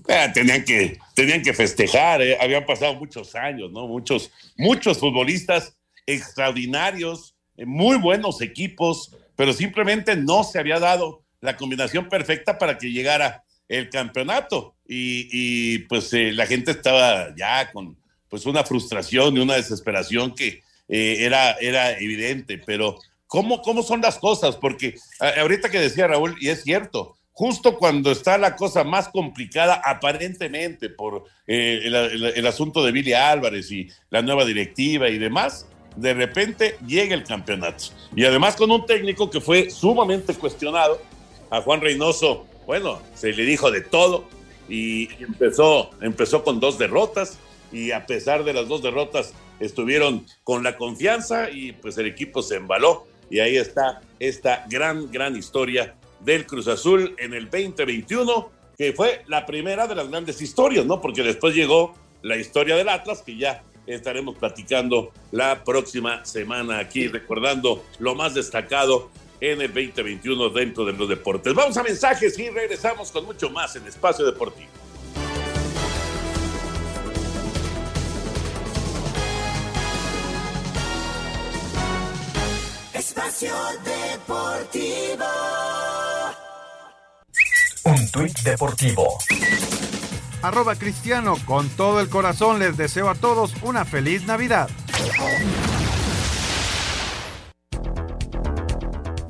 [0.08, 2.38] Eh, tenían, que, tenían que festejar, ¿eh?
[2.40, 3.86] habían pasado muchos años, ¿no?
[3.86, 11.56] Muchos, muchos futbolistas extraordinarios, eh, muy buenos equipos, pero simplemente no se había dado la
[11.56, 17.96] combinación perfecta para que llegara el campeonato y, pues eh, la gente estaba ya con
[18.28, 24.00] pues una frustración y una desesperación que eh, era, era evidente, pero ¿cómo, ¿cómo son
[24.00, 24.56] las cosas?
[24.56, 29.82] Porque ahorita que decía Raúl, y es cierto, justo cuando está la cosa más complicada
[29.84, 35.66] aparentemente por eh, el, asunto de Billy Álvarez y la nueva directiva y demás,
[35.96, 37.86] de repente llega el campeonato.
[38.16, 41.02] Y además con un técnico que fue sumamente cuestionado,
[41.50, 44.24] a Juan Reynoso bueno, se le dijo de todo
[44.68, 47.38] y empezó, empezó con dos derrotas
[47.72, 52.42] y a pesar de las dos derrotas estuvieron con la confianza y pues el equipo
[52.42, 58.50] se embaló y ahí está esta gran, gran historia del Cruz Azul en el 2021,
[58.78, 61.00] que fue la primera de las grandes historias, ¿no?
[61.00, 67.08] Porque después llegó la historia del Atlas, que ya estaremos platicando la próxima semana aquí,
[67.08, 69.10] recordando lo más destacado
[69.40, 71.54] en el 2021 dentro de los deportes.
[71.54, 74.68] Vamos a mensajes y regresamos con mucho más en Espacio Deportivo.
[82.92, 83.54] Espacio
[83.84, 85.24] Deportivo.
[87.84, 89.18] Un tuit deportivo.
[90.40, 94.68] Arroba Cristiano, con todo el corazón les deseo a todos una feliz Navidad.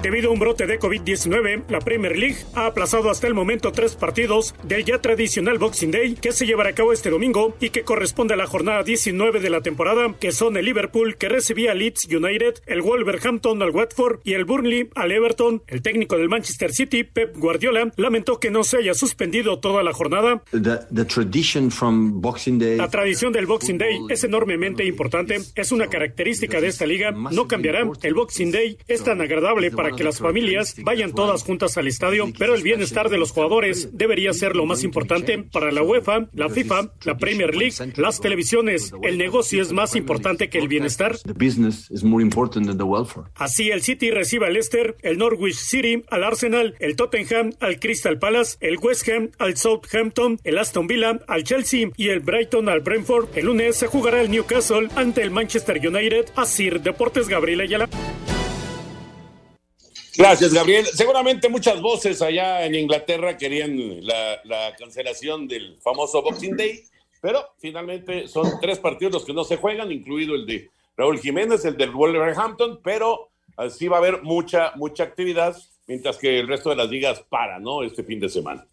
[0.04, 3.96] Debido a un brote de COVID-19, la Premier League ha aplazado hasta el momento tres
[3.96, 7.84] partidos del ya tradicional Boxing Day que se llevará a cabo este domingo y que
[7.84, 11.78] corresponde a la jornada 19 de la temporada, que son el Liverpool que recibía al
[11.78, 15.62] Leeds United, el Wolverhampton al Watford y el Burnley al Everton.
[15.68, 19.94] El técnico del Manchester City, Pep Guardiola, lamentó que no se haya suspendido toda la
[19.94, 20.42] jornada.
[22.76, 27.48] la tradición del Boxing Day es enormemente importante, es una característica de esta liga, no
[27.48, 27.90] cambiará.
[28.02, 32.26] El Boxing Day es tan agradable para que las familias vayan todas juntas al estadio,
[32.38, 36.48] pero el bienestar de los jugadores debería ser lo más importante para la UEFA, la
[36.48, 38.92] FIFA, la Premier League, las televisiones.
[39.02, 41.16] El negocio es más importante que el bienestar.
[43.34, 48.18] Así el City recibe al Leicester, el Norwich City al Arsenal, el Tottenham al Crystal
[48.18, 52.80] Palace, el West Ham al Southampton, el Aston Villa al Chelsea y el Brighton al
[52.80, 53.28] Brentford.
[53.36, 56.26] El lunes se jugará el Newcastle ante el Manchester United.
[56.36, 57.88] Así Deportes Gabriel Ayala.
[60.16, 60.86] Gracias, Gabriel.
[60.86, 66.84] Seguramente muchas voces allá en Inglaterra querían la, cancelación del famoso Boxing Day,
[67.20, 71.64] pero finalmente son tres partidos los que no se juegan, incluido el de Raúl Jiménez,
[71.64, 75.56] el del Wolverhampton, pero así va a haber mucha, mucha actividad,
[75.88, 77.82] mientras que el resto de las ligas para, ¿no?
[77.82, 78.66] Este fin de semana.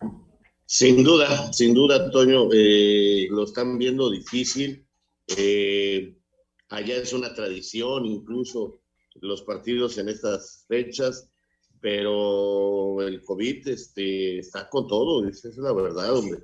[0.67, 4.85] Sin duda, sin duda, Toño, eh, lo están viendo difícil.
[5.35, 6.13] Eh,
[6.69, 8.79] allá es una tradición, incluso
[9.15, 11.30] los partidos en estas fechas,
[11.81, 16.39] pero el COVID este, está con todo, esa es la verdad, hombre.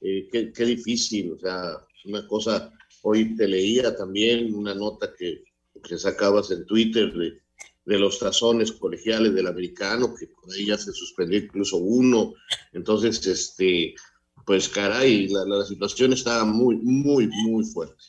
[0.00, 1.76] Eh, qué, qué, difícil, o sea,
[2.06, 2.72] una cosa,
[3.02, 5.44] hoy te leía también una nota que,
[5.82, 7.38] que sacabas en Twitter de,
[7.84, 12.34] de los tazones colegiales del americano, que por ahí ya se suspendió incluso uno,
[12.72, 13.94] entonces, este,
[14.46, 18.02] pues caray, la, la situación está muy, muy, muy fuerte.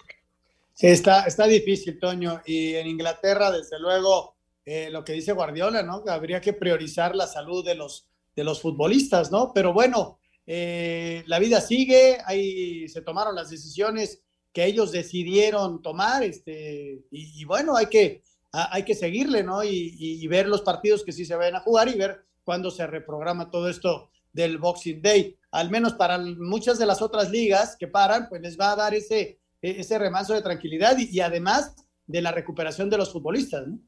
[0.73, 2.41] Sí, está, está difícil, Toño.
[2.45, 4.37] Y en Inglaterra, desde luego,
[4.69, 6.03] eh, lo que dice Guardiola, ¿no?
[6.07, 9.51] Habría que priorizar la salud de los, de los futbolistas, ¿no?
[9.53, 14.21] Pero bueno, eh, la vida sigue, ahí se tomaron las decisiones
[14.53, 19.63] que ellos decidieron tomar, este, y, bueno, hay que, hay que seguirle, ¿no?
[19.63, 22.87] Y, y, ver los partidos que sí se vayan a jugar y ver cuándo se
[22.87, 25.37] reprograma todo esto del Boxing Day.
[25.51, 28.93] Al menos para muchas de las otras ligas que paran, pues les va a dar
[28.95, 31.75] ese e-, ese remanso de tranquilidad y, además
[32.07, 33.79] de la recuperación de los futbolistas, ¿no?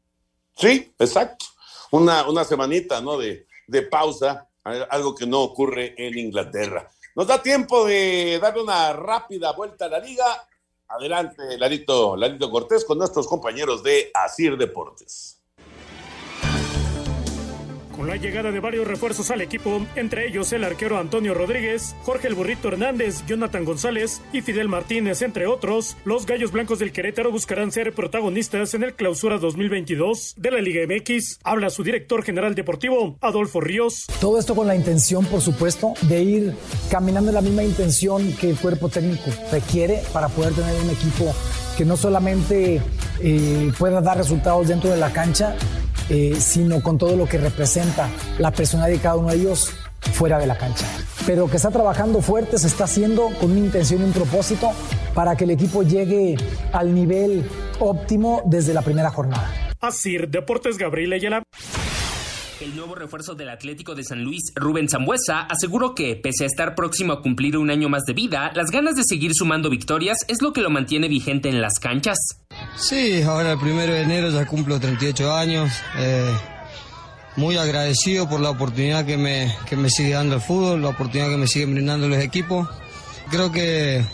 [0.55, 1.45] Sí, exacto.
[1.91, 3.17] Una, una semanita, ¿no?
[3.17, 6.89] De, de pausa, algo que no ocurre en Inglaterra.
[7.15, 10.47] Nos da tiempo de darle una rápida vuelta a la liga.
[10.87, 15.40] Adelante, Larito, Larito Cortés, con nuestros compañeros de Asir Deportes.
[18.01, 22.29] Con la llegada de varios refuerzos al equipo, entre ellos el arquero Antonio Rodríguez, Jorge
[22.29, 27.31] el Burrito Hernández, Jonathan González y Fidel Martínez, entre otros, los Gallos Blancos del Querétaro
[27.31, 31.41] buscarán ser protagonistas en el Clausura 2022 de la Liga MX.
[31.43, 34.07] Habla su director general deportivo, Adolfo Ríos.
[34.19, 36.55] Todo esto con la intención, por supuesto, de ir
[36.89, 41.35] caminando en la misma intención que el cuerpo técnico requiere para poder tener un equipo
[41.77, 42.81] que no solamente
[43.19, 45.55] eh, pueda dar resultados dentro de la cancha,
[46.13, 49.71] eh, sino con todo lo que representa la personalidad de cada uno de ellos
[50.13, 50.85] fuera de la cancha.
[51.25, 54.71] Pero que está trabajando fuerte, se está haciendo con una intención y un propósito
[55.13, 56.35] para que el equipo llegue
[56.73, 57.49] al nivel
[57.79, 59.49] óptimo desde la primera jornada.
[59.79, 61.43] Así, Deportes Gabriel Ayala.
[62.61, 66.75] El nuevo refuerzo del Atlético de San Luis, Rubén Zambuesa, aseguró que, pese a estar
[66.75, 70.43] próximo a cumplir un año más de vida, las ganas de seguir sumando victorias es
[70.43, 72.19] lo que lo mantiene vigente en las canchas.
[72.75, 75.71] Sí, ahora el primero de enero ya cumplo 38 años.
[75.97, 76.31] Eh,
[77.35, 81.31] muy agradecido por la oportunidad que me, que me sigue dando el fútbol, la oportunidad
[81.31, 82.69] que me siguen brindando los equipos.
[83.31, 84.05] Creo que,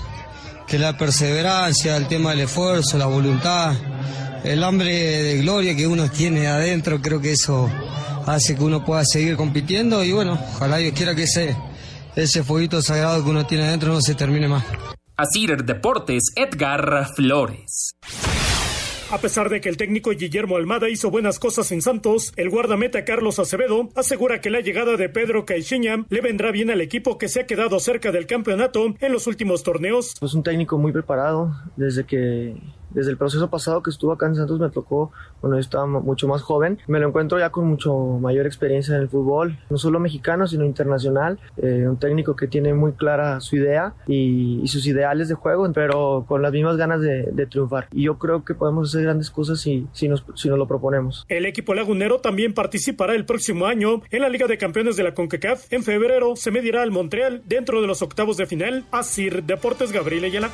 [0.67, 3.75] que la perseverancia, el tema del esfuerzo, la voluntad,
[4.45, 7.69] el hambre de gloria que uno tiene adentro, creo que eso
[8.27, 11.55] hace que uno pueda seguir compitiendo y bueno, ojalá Dios quiera que ese,
[12.15, 14.63] ese fueguito sagrado que uno tiene adentro no se termine más.
[15.15, 17.95] Asir Deportes, Edgar Flores.
[19.09, 23.05] A pesar de que el técnico Guillermo Almada hizo buenas cosas en Santos, el guardameta
[23.05, 27.29] Carlos Acevedo asegura que la llegada de Pedro Caixinha le vendrá bien al equipo que
[27.29, 30.13] se ha quedado cerca del campeonato en los últimos torneos.
[30.21, 32.57] Es un técnico muy preparado desde que
[32.89, 36.27] desde el proceso pasado que estuvo acá en Santos me tocó cuando yo estaba mucho
[36.27, 36.79] más joven.
[36.87, 40.65] Me lo encuentro ya con mucho mayor experiencia en el fútbol, no solo mexicano, sino
[40.65, 41.39] internacional.
[41.57, 45.71] Eh, un técnico que tiene muy clara su idea y, y, sus ideales de juego,
[45.73, 47.87] pero con las mismas ganas de, de, triunfar.
[47.91, 51.25] Y yo creo que podemos hacer grandes cosas si, si, nos, si nos lo proponemos.
[51.29, 55.13] El equipo lagunero también participará el próximo año en la Liga de Campeones de la
[55.13, 55.71] CONCACAF.
[55.71, 58.85] En febrero se medirá al Montreal dentro de los octavos de final.
[58.91, 60.49] Asir Deportes Gabriel Ayala.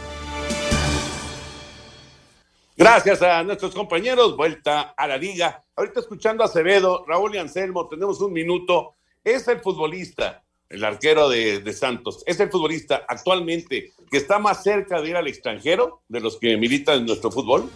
[2.75, 4.35] Gracias a nuestros compañeros.
[4.35, 5.63] Vuelta a la liga.
[5.75, 8.95] Ahorita escuchando a Acevedo, Raúl y Anselmo, tenemos un minuto.
[9.23, 14.63] Es el futbolista, el arquero de, de, Santos, es el futbolista actualmente que está más
[14.63, 17.69] cerca de ir al extranjero de los que militan en nuestro fútbol.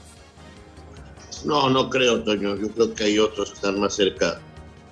[1.46, 2.56] No, no creo, Toño.
[2.56, 4.42] Yo creo que hay otros que están más cerca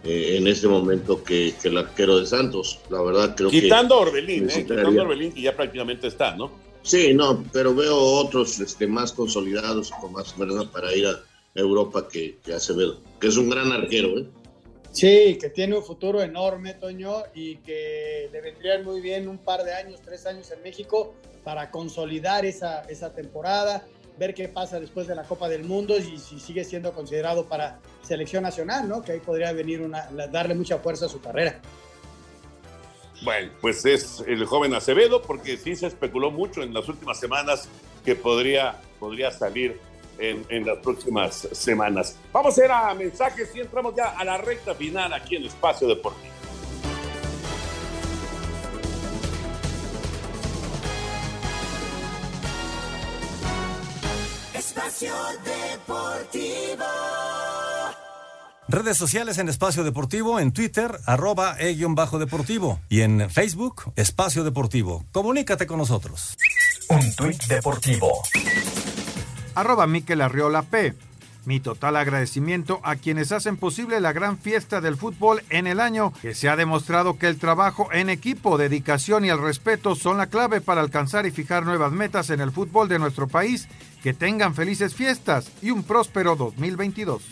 [0.03, 2.79] eh, en este momento que, que, el arquero de Santos.
[2.89, 4.09] La verdad, creo quitando que.
[4.09, 6.51] Orbelín, eh, quitando Orbelín, que ya prácticamente está, ¿no?
[6.85, 11.19] Sí, no, pero veo otros este, más consolidados, con más verdad, para ir a
[11.55, 14.27] Europa que, que Acevedo, que es un gran arquero, ¿eh?
[14.91, 19.63] Sí, que tiene un futuro enorme, Toño, y que le vendrían muy bien un par
[19.63, 23.87] de años, tres años en México para consolidar esa, esa temporada,
[24.19, 27.79] ver qué pasa después de la Copa del Mundo y si sigue siendo considerado para
[28.03, 29.01] selección nacional, ¿no?
[29.01, 31.59] Que ahí podría venir una, darle mucha fuerza a su carrera.
[33.21, 37.69] Bueno, pues es el joven Acevedo, porque sí se especuló mucho en las últimas semanas
[38.03, 39.79] que podría, podría salir
[40.17, 42.17] en, las próximas semanas.
[42.31, 45.87] Vamos a ir a mensajes y entramos ya a la recta final aquí en Espacio
[45.87, 46.33] Deportivo.
[54.53, 55.13] Espacio
[55.43, 56.85] Deportivo.
[58.75, 65.05] Redes sociales en Espacio Deportivo, en Twitter, arroba e-bajo deportivo y en Facebook, Espacio Deportivo.
[65.13, 66.35] Comunícate con nosotros.
[66.89, 68.11] Un tuit deportivo.
[69.55, 70.93] Arroba Miquel Arriola P.
[71.45, 76.11] Mi total agradecimiento a quienes hacen posible la gran fiesta del fútbol en el año,
[76.21, 80.27] que se ha demostrado que el trabajo en equipo, dedicación y el respeto son la
[80.27, 83.69] clave para alcanzar y fijar nuevas metas en el fútbol de nuestro país.
[84.03, 87.23] Que tengan felices fiestas y un próspero 2022.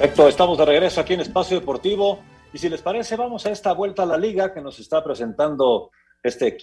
[0.00, 2.20] Perfecto, estamos de regreso aquí en Espacio Deportivo.
[2.54, 5.90] Y si les parece, vamos a esta vuelta a la liga que nos está presentando
[6.22, 6.56] este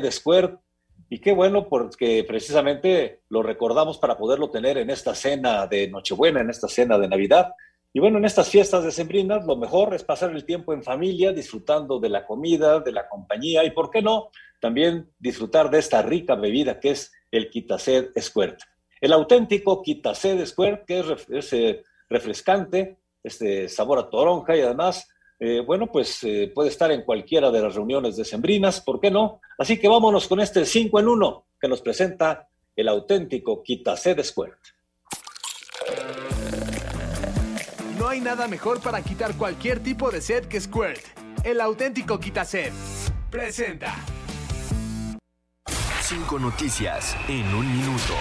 [0.00, 0.56] de Square.
[1.08, 6.40] Y qué bueno, porque precisamente lo recordamos para poderlo tener en esta cena de Nochebuena,
[6.40, 7.52] en esta cena de Navidad.
[7.92, 11.32] Y bueno, en estas fiestas de Sembrinas, lo mejor es pasar el tiempo en familia,
[11.32, 16.02] disfrutando de la comida, de la compañía y, ¿por qué no?, también disfrutar de esta
[16.02, 18.58] rica bebida que es el Quitacé Squirt.
[19.00, 25.08] El auténtico Quitacé Squirt, que es, es eh, refrescante, este sabor a toronja y además
[25.42, 29.10] eh, bueno, pues eh, puede estar en cualquiera de las reuniones de Sembrinas, ¿por qué
[29.10, 29.40] no?
[29.56, 32.46] Así que vámonos con este 5 en 1 que nos presenta
[32.76, 34.58] el auténtico Quitacé de Squirt.
[37.98, 41.00] No hay nada mejor para quitar cualquier tipo de sed que Squirt.
[41.42, 42.70] El auténtico Quitacé
[43.30, 43.94] presenta.
[46.02, 48.14] Cinco noticias en un minuto.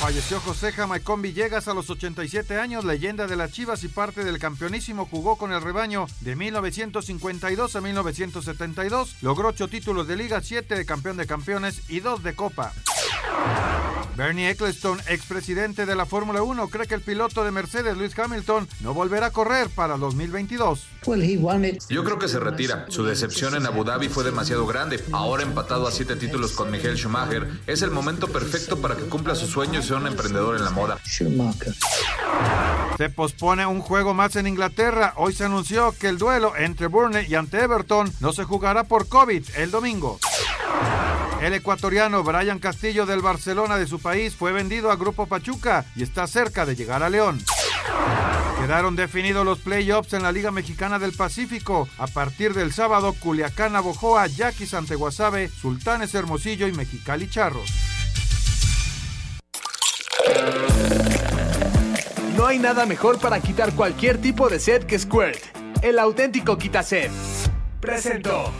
[0.00, 4.38] Falleció José Jamaicón Villegas a los 87 años, leyenda de las Chivas y parte del
[4.38, 5.06] campeonísimo.
[5.06, 9.16] Jugó con el rebaño de 1952 a 1972.
[9.22, 12.72] Logró ocho títulos de Liga, 7 de campeón de campeones y 2 de Copa.
[14.18, 18.66] Bernie Eccleston, expresidente de la Fórmula 1, cree que el piloto de Mercedes, Lewis Hamilton,
[18.80, 20.88] no volverá a correr para 2022.
[21.88, 22.86] Yo creo que se retira.
[22.88, 25.00] Su decepción en Abu Dhabi fue demasiado grande.
[25.12, 29.36] Ahora empatado a siete títulos con Michael Schumacher, es el momento perfecto para que cumpla
[29.36, 30.98] sus sueños y sea un emprendedor en la moda.
[32.96, 35.14] Se pospone un juego más en Inglaterra.
[35.14, 39.06] Hoy se anunció que el duelo entre Burnley y ante Everton no se jugará por
[39.06, 40.18] COVID el domingo.
[41.40, 46.02] El ecuatoriano Brian Castillo del Barcelona de su país fue vendido a Grupo Pachuca y
[46.02, 47.40] está cerca de llegar a León.
[48.60, 51.88] Quedaron definidos los playoffs en la Liga Mexicana del Pacífico.
[51.96, 57.72] A partir del sábado, Culiacán, Abojoa, Yaquis, Anteguasabe, Sultanes Hermosillo y Mexicali Charros.
[62.36, 65.40] No hay nada mejor para quitar cualquier tipo de sed que Squirt.
[65.82, 67.12] El auténtico Quitacet.
[67.80, 68.52] Presentó.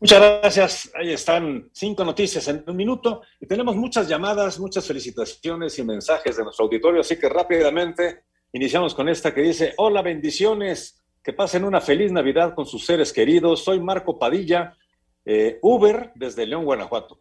[0.00, 0.90] Muchas gracias.
[0.94, 6.36] Ahí están cinco noticias en un minuto y tenemos muchas llamadas, muchas felicitaciones y mensajes
[6.36, 8.22] de nuestro auditorio, así que rápidamente
[8.52, 13.12] iniciamos con esta que dice, hola, bendiciones, que pasen una feliz Navidad con sus seres
[13.12, 13.64] queridos.
[13.64, 14.76] Soy Marco Padilla,
[15.24, 17.18] eh, Uber desde León, Guanajuato.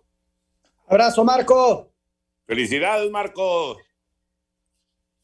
[0.87, 1.91] Abrazo, Marco.
[2.45, 3.77] Felicidades, Marco.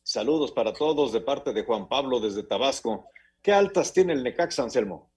[0.01, 3.05] Saludos para todos de parte de Juan Pablo desde Tabasco.
[3.43, 5.12] ¿Qué altas tiene el Necaxa, Anselmo?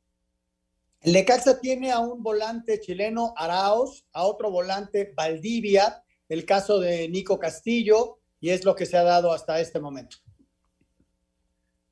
[1.01, 7.09] El Necaxa tiene a un volante chileno, Araos, a otro volante, Valdivia, el caso de
[7.09, 10.16] Nico Castillo, y es lo que se ha dado hasta este momento.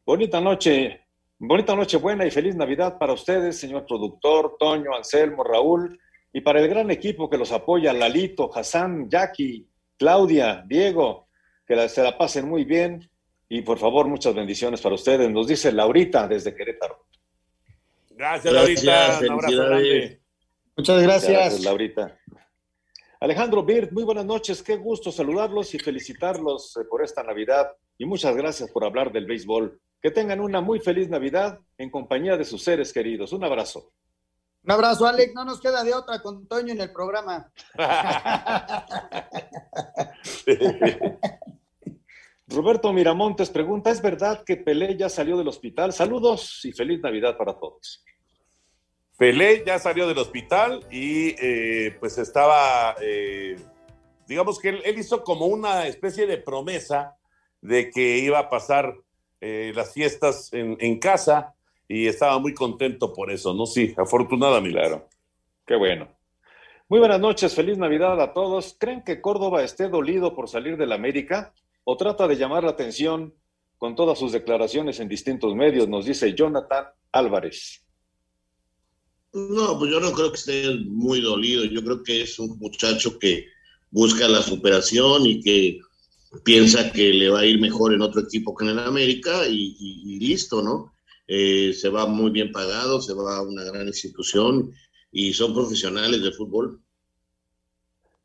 [0.04, 1.00] Bonita noche,
[1.38, 5.98] bonita noche buena y feliz Navidad para ustedes, señor productor, Toño, Anselmo, Raúl,
[6.32, 11.28] y para el gran equipo que los apoya, Lalito, Hassan, Jackie, Claudia, Diego,
[11.66, 13.08] que se la pasen muy bien
[13.48, 15.30] y por favor muchas bendiciones para ustedes.
[15.30, 17.06] Nos dice Laurita desde Querétaro.
[18.16, 19.18] Gracias, Laurita.
[19.20, 20.22] Un abrazo grande.
[20.76, 21.60] Muchas gracias.
[21.62, 22.18] Laurita.
[23.20, 24.62] Alejandro Bird, muy buenas noches.
[24.62, 27.72] Qué gusto saludarlos y felicitarlos eh, por esta Navidad.
[27.98, 29.80] Y muchas gracias por hablar del béisbol.
[30.00, 33.32] Que tengan una muy feliz Navidad en compañía de sus seres queridos.
[33.32, 33.92] Un abrazo.
[34.62, 35.34] Un abrazo, Alex.
[35.34, 37.50] No nos queda de otra con Toño en el programa.
[42.54, 45.92] Roberto Miramontes pregunta, ¿es verdad que Pelé ya salió del hospital?
[45.92, 48.04] Saludos y feliz Navidad para todos.
[49.18, 53.56] Pelé ya salió del hospital y eh, pues estaba, eh,
[54.26, 57.16] digamos que él, él hizo como una especie de promesa
[57.60, 58.94] de que iba a pasar
[59.40, 61.54] eh, las fiestas en, en casa
[61.88, 63.66] y estaba muy contento por eso, ¿no?
[63.66, 64.78] Sí, afortunadamente.
[64.78, 65.08] Claro,
[65.66, 66.08] qué bueno.
[66.88, 68.76] Muy buenas noches, feliz Navidad a todos.
[68.78, 71.52] ¿Creen que Córdoba esté dolido por salir del América
[71.84, 73.34] o trata de llamar la atención
[73.78, 75.88] con todas sus declaraciones en distintos medios?
[75.88, 77.84] Nos dice Jonathan Álvarez.
[79.32, 81.64] No, pues yo no creo que esté muy dolido.
[81.64, 83.46] Yo creo que es un muchacho que
[83.90, 85.80] busca la superación y que
[86.44, 89.76] piensa que le va a ir mejor en otro equipo que en el América y,
[89.78, 90.92] y- y listo, ¿no?
[91.26, 94.70] eh, se va muy bien pagado, se va a una gran institución
[95.10, 96.82] y son profesionales de fútbol.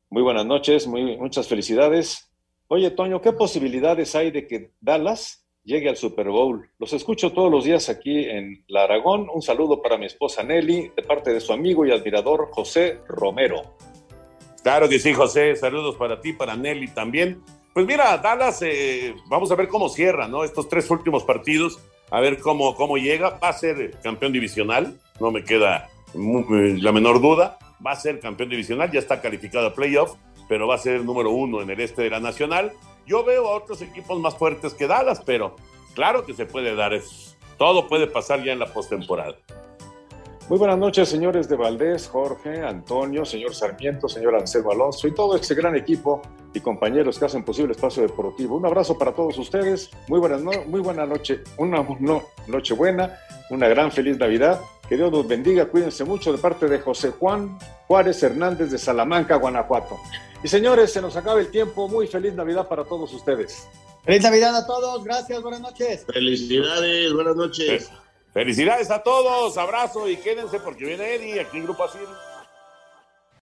[0.10, 2.29] Muy buenas noches, muy, muchas felicidades.
[2.72, 6.70] Oye, Toño, ¿qué posibilidades hay de que Dallas llegue al Super Bowl?
[6.78, 9.28] Los escucho todos los días aquí en La Aragón.
[9.34, 13.76] Un saludo para mi esposa Nelly, de parte de su amigo y admirador José Romero.
[14.62, 15.56] Claro que sí, José.
[15.56, 17.42] Saludos para ti, para Nelly también.
[17.74, 20.44] Pues mira, Dallas, eh, vamos a ver cómo cierra, ¿no?
[20.44, 21.80] Estos tres últimos partidos
[22.12, 23.32] a ver cómo, cómo llega.
[23.40, 27.58] Va a ser campeón divisional, no me queda eh, la menor duda.
[27.84, 30.14] Va a ser campeón divisional, ya está calificado a playoff,
[30.50, 32.74] pero va a ser el número uno en el este de la nacional.
[33.06, 35.56] Yo veo a otros equipos más fuertes que Dallas, pero
[35.94, 37.38] claro que se puede dar eso.
[37.58, 39.36] Todo puede pasar ya en la postemporada.
[40.50, 45.36] Muy buenas noches, señores de Valdés, Jorge, Antonio, señor Sarmiento, señor Anselmo Alonso y todo
[45.36, 48.58] ese gran equipo y compañeros que hacen posible Espacio Deportivo.
[48.58, 49.92] Un abrazo para todos ustedes.
[50.08, 51.86] Muy buenas muy buena noche, una
[52.48, 53.16] noche buena,
[53.52, 54.60] una gran feliz Navidad.
[54.88, 59.36] Que Dios los bendiga, cuídense mucho de parte de José Juan Juárez Hernández de Salamanca,
[59.36, 60.00] Guanajuato.
[60.44, 61.88] Y señores, se nos acaba el tiempo.
[61.88, 63.68] Muy feliz Navidad para todos ustedes.
[64.04, 65.04] Feliz Navidad a todos.
[65.04, 66.06] Gracias, buenas noches.
[66.06, 67.92] Felicidades, buenas noches.
[68.34, 72.08] Felicidades a todos, abrazo y quédense porque viene Eddie aquí en Grupo Asir.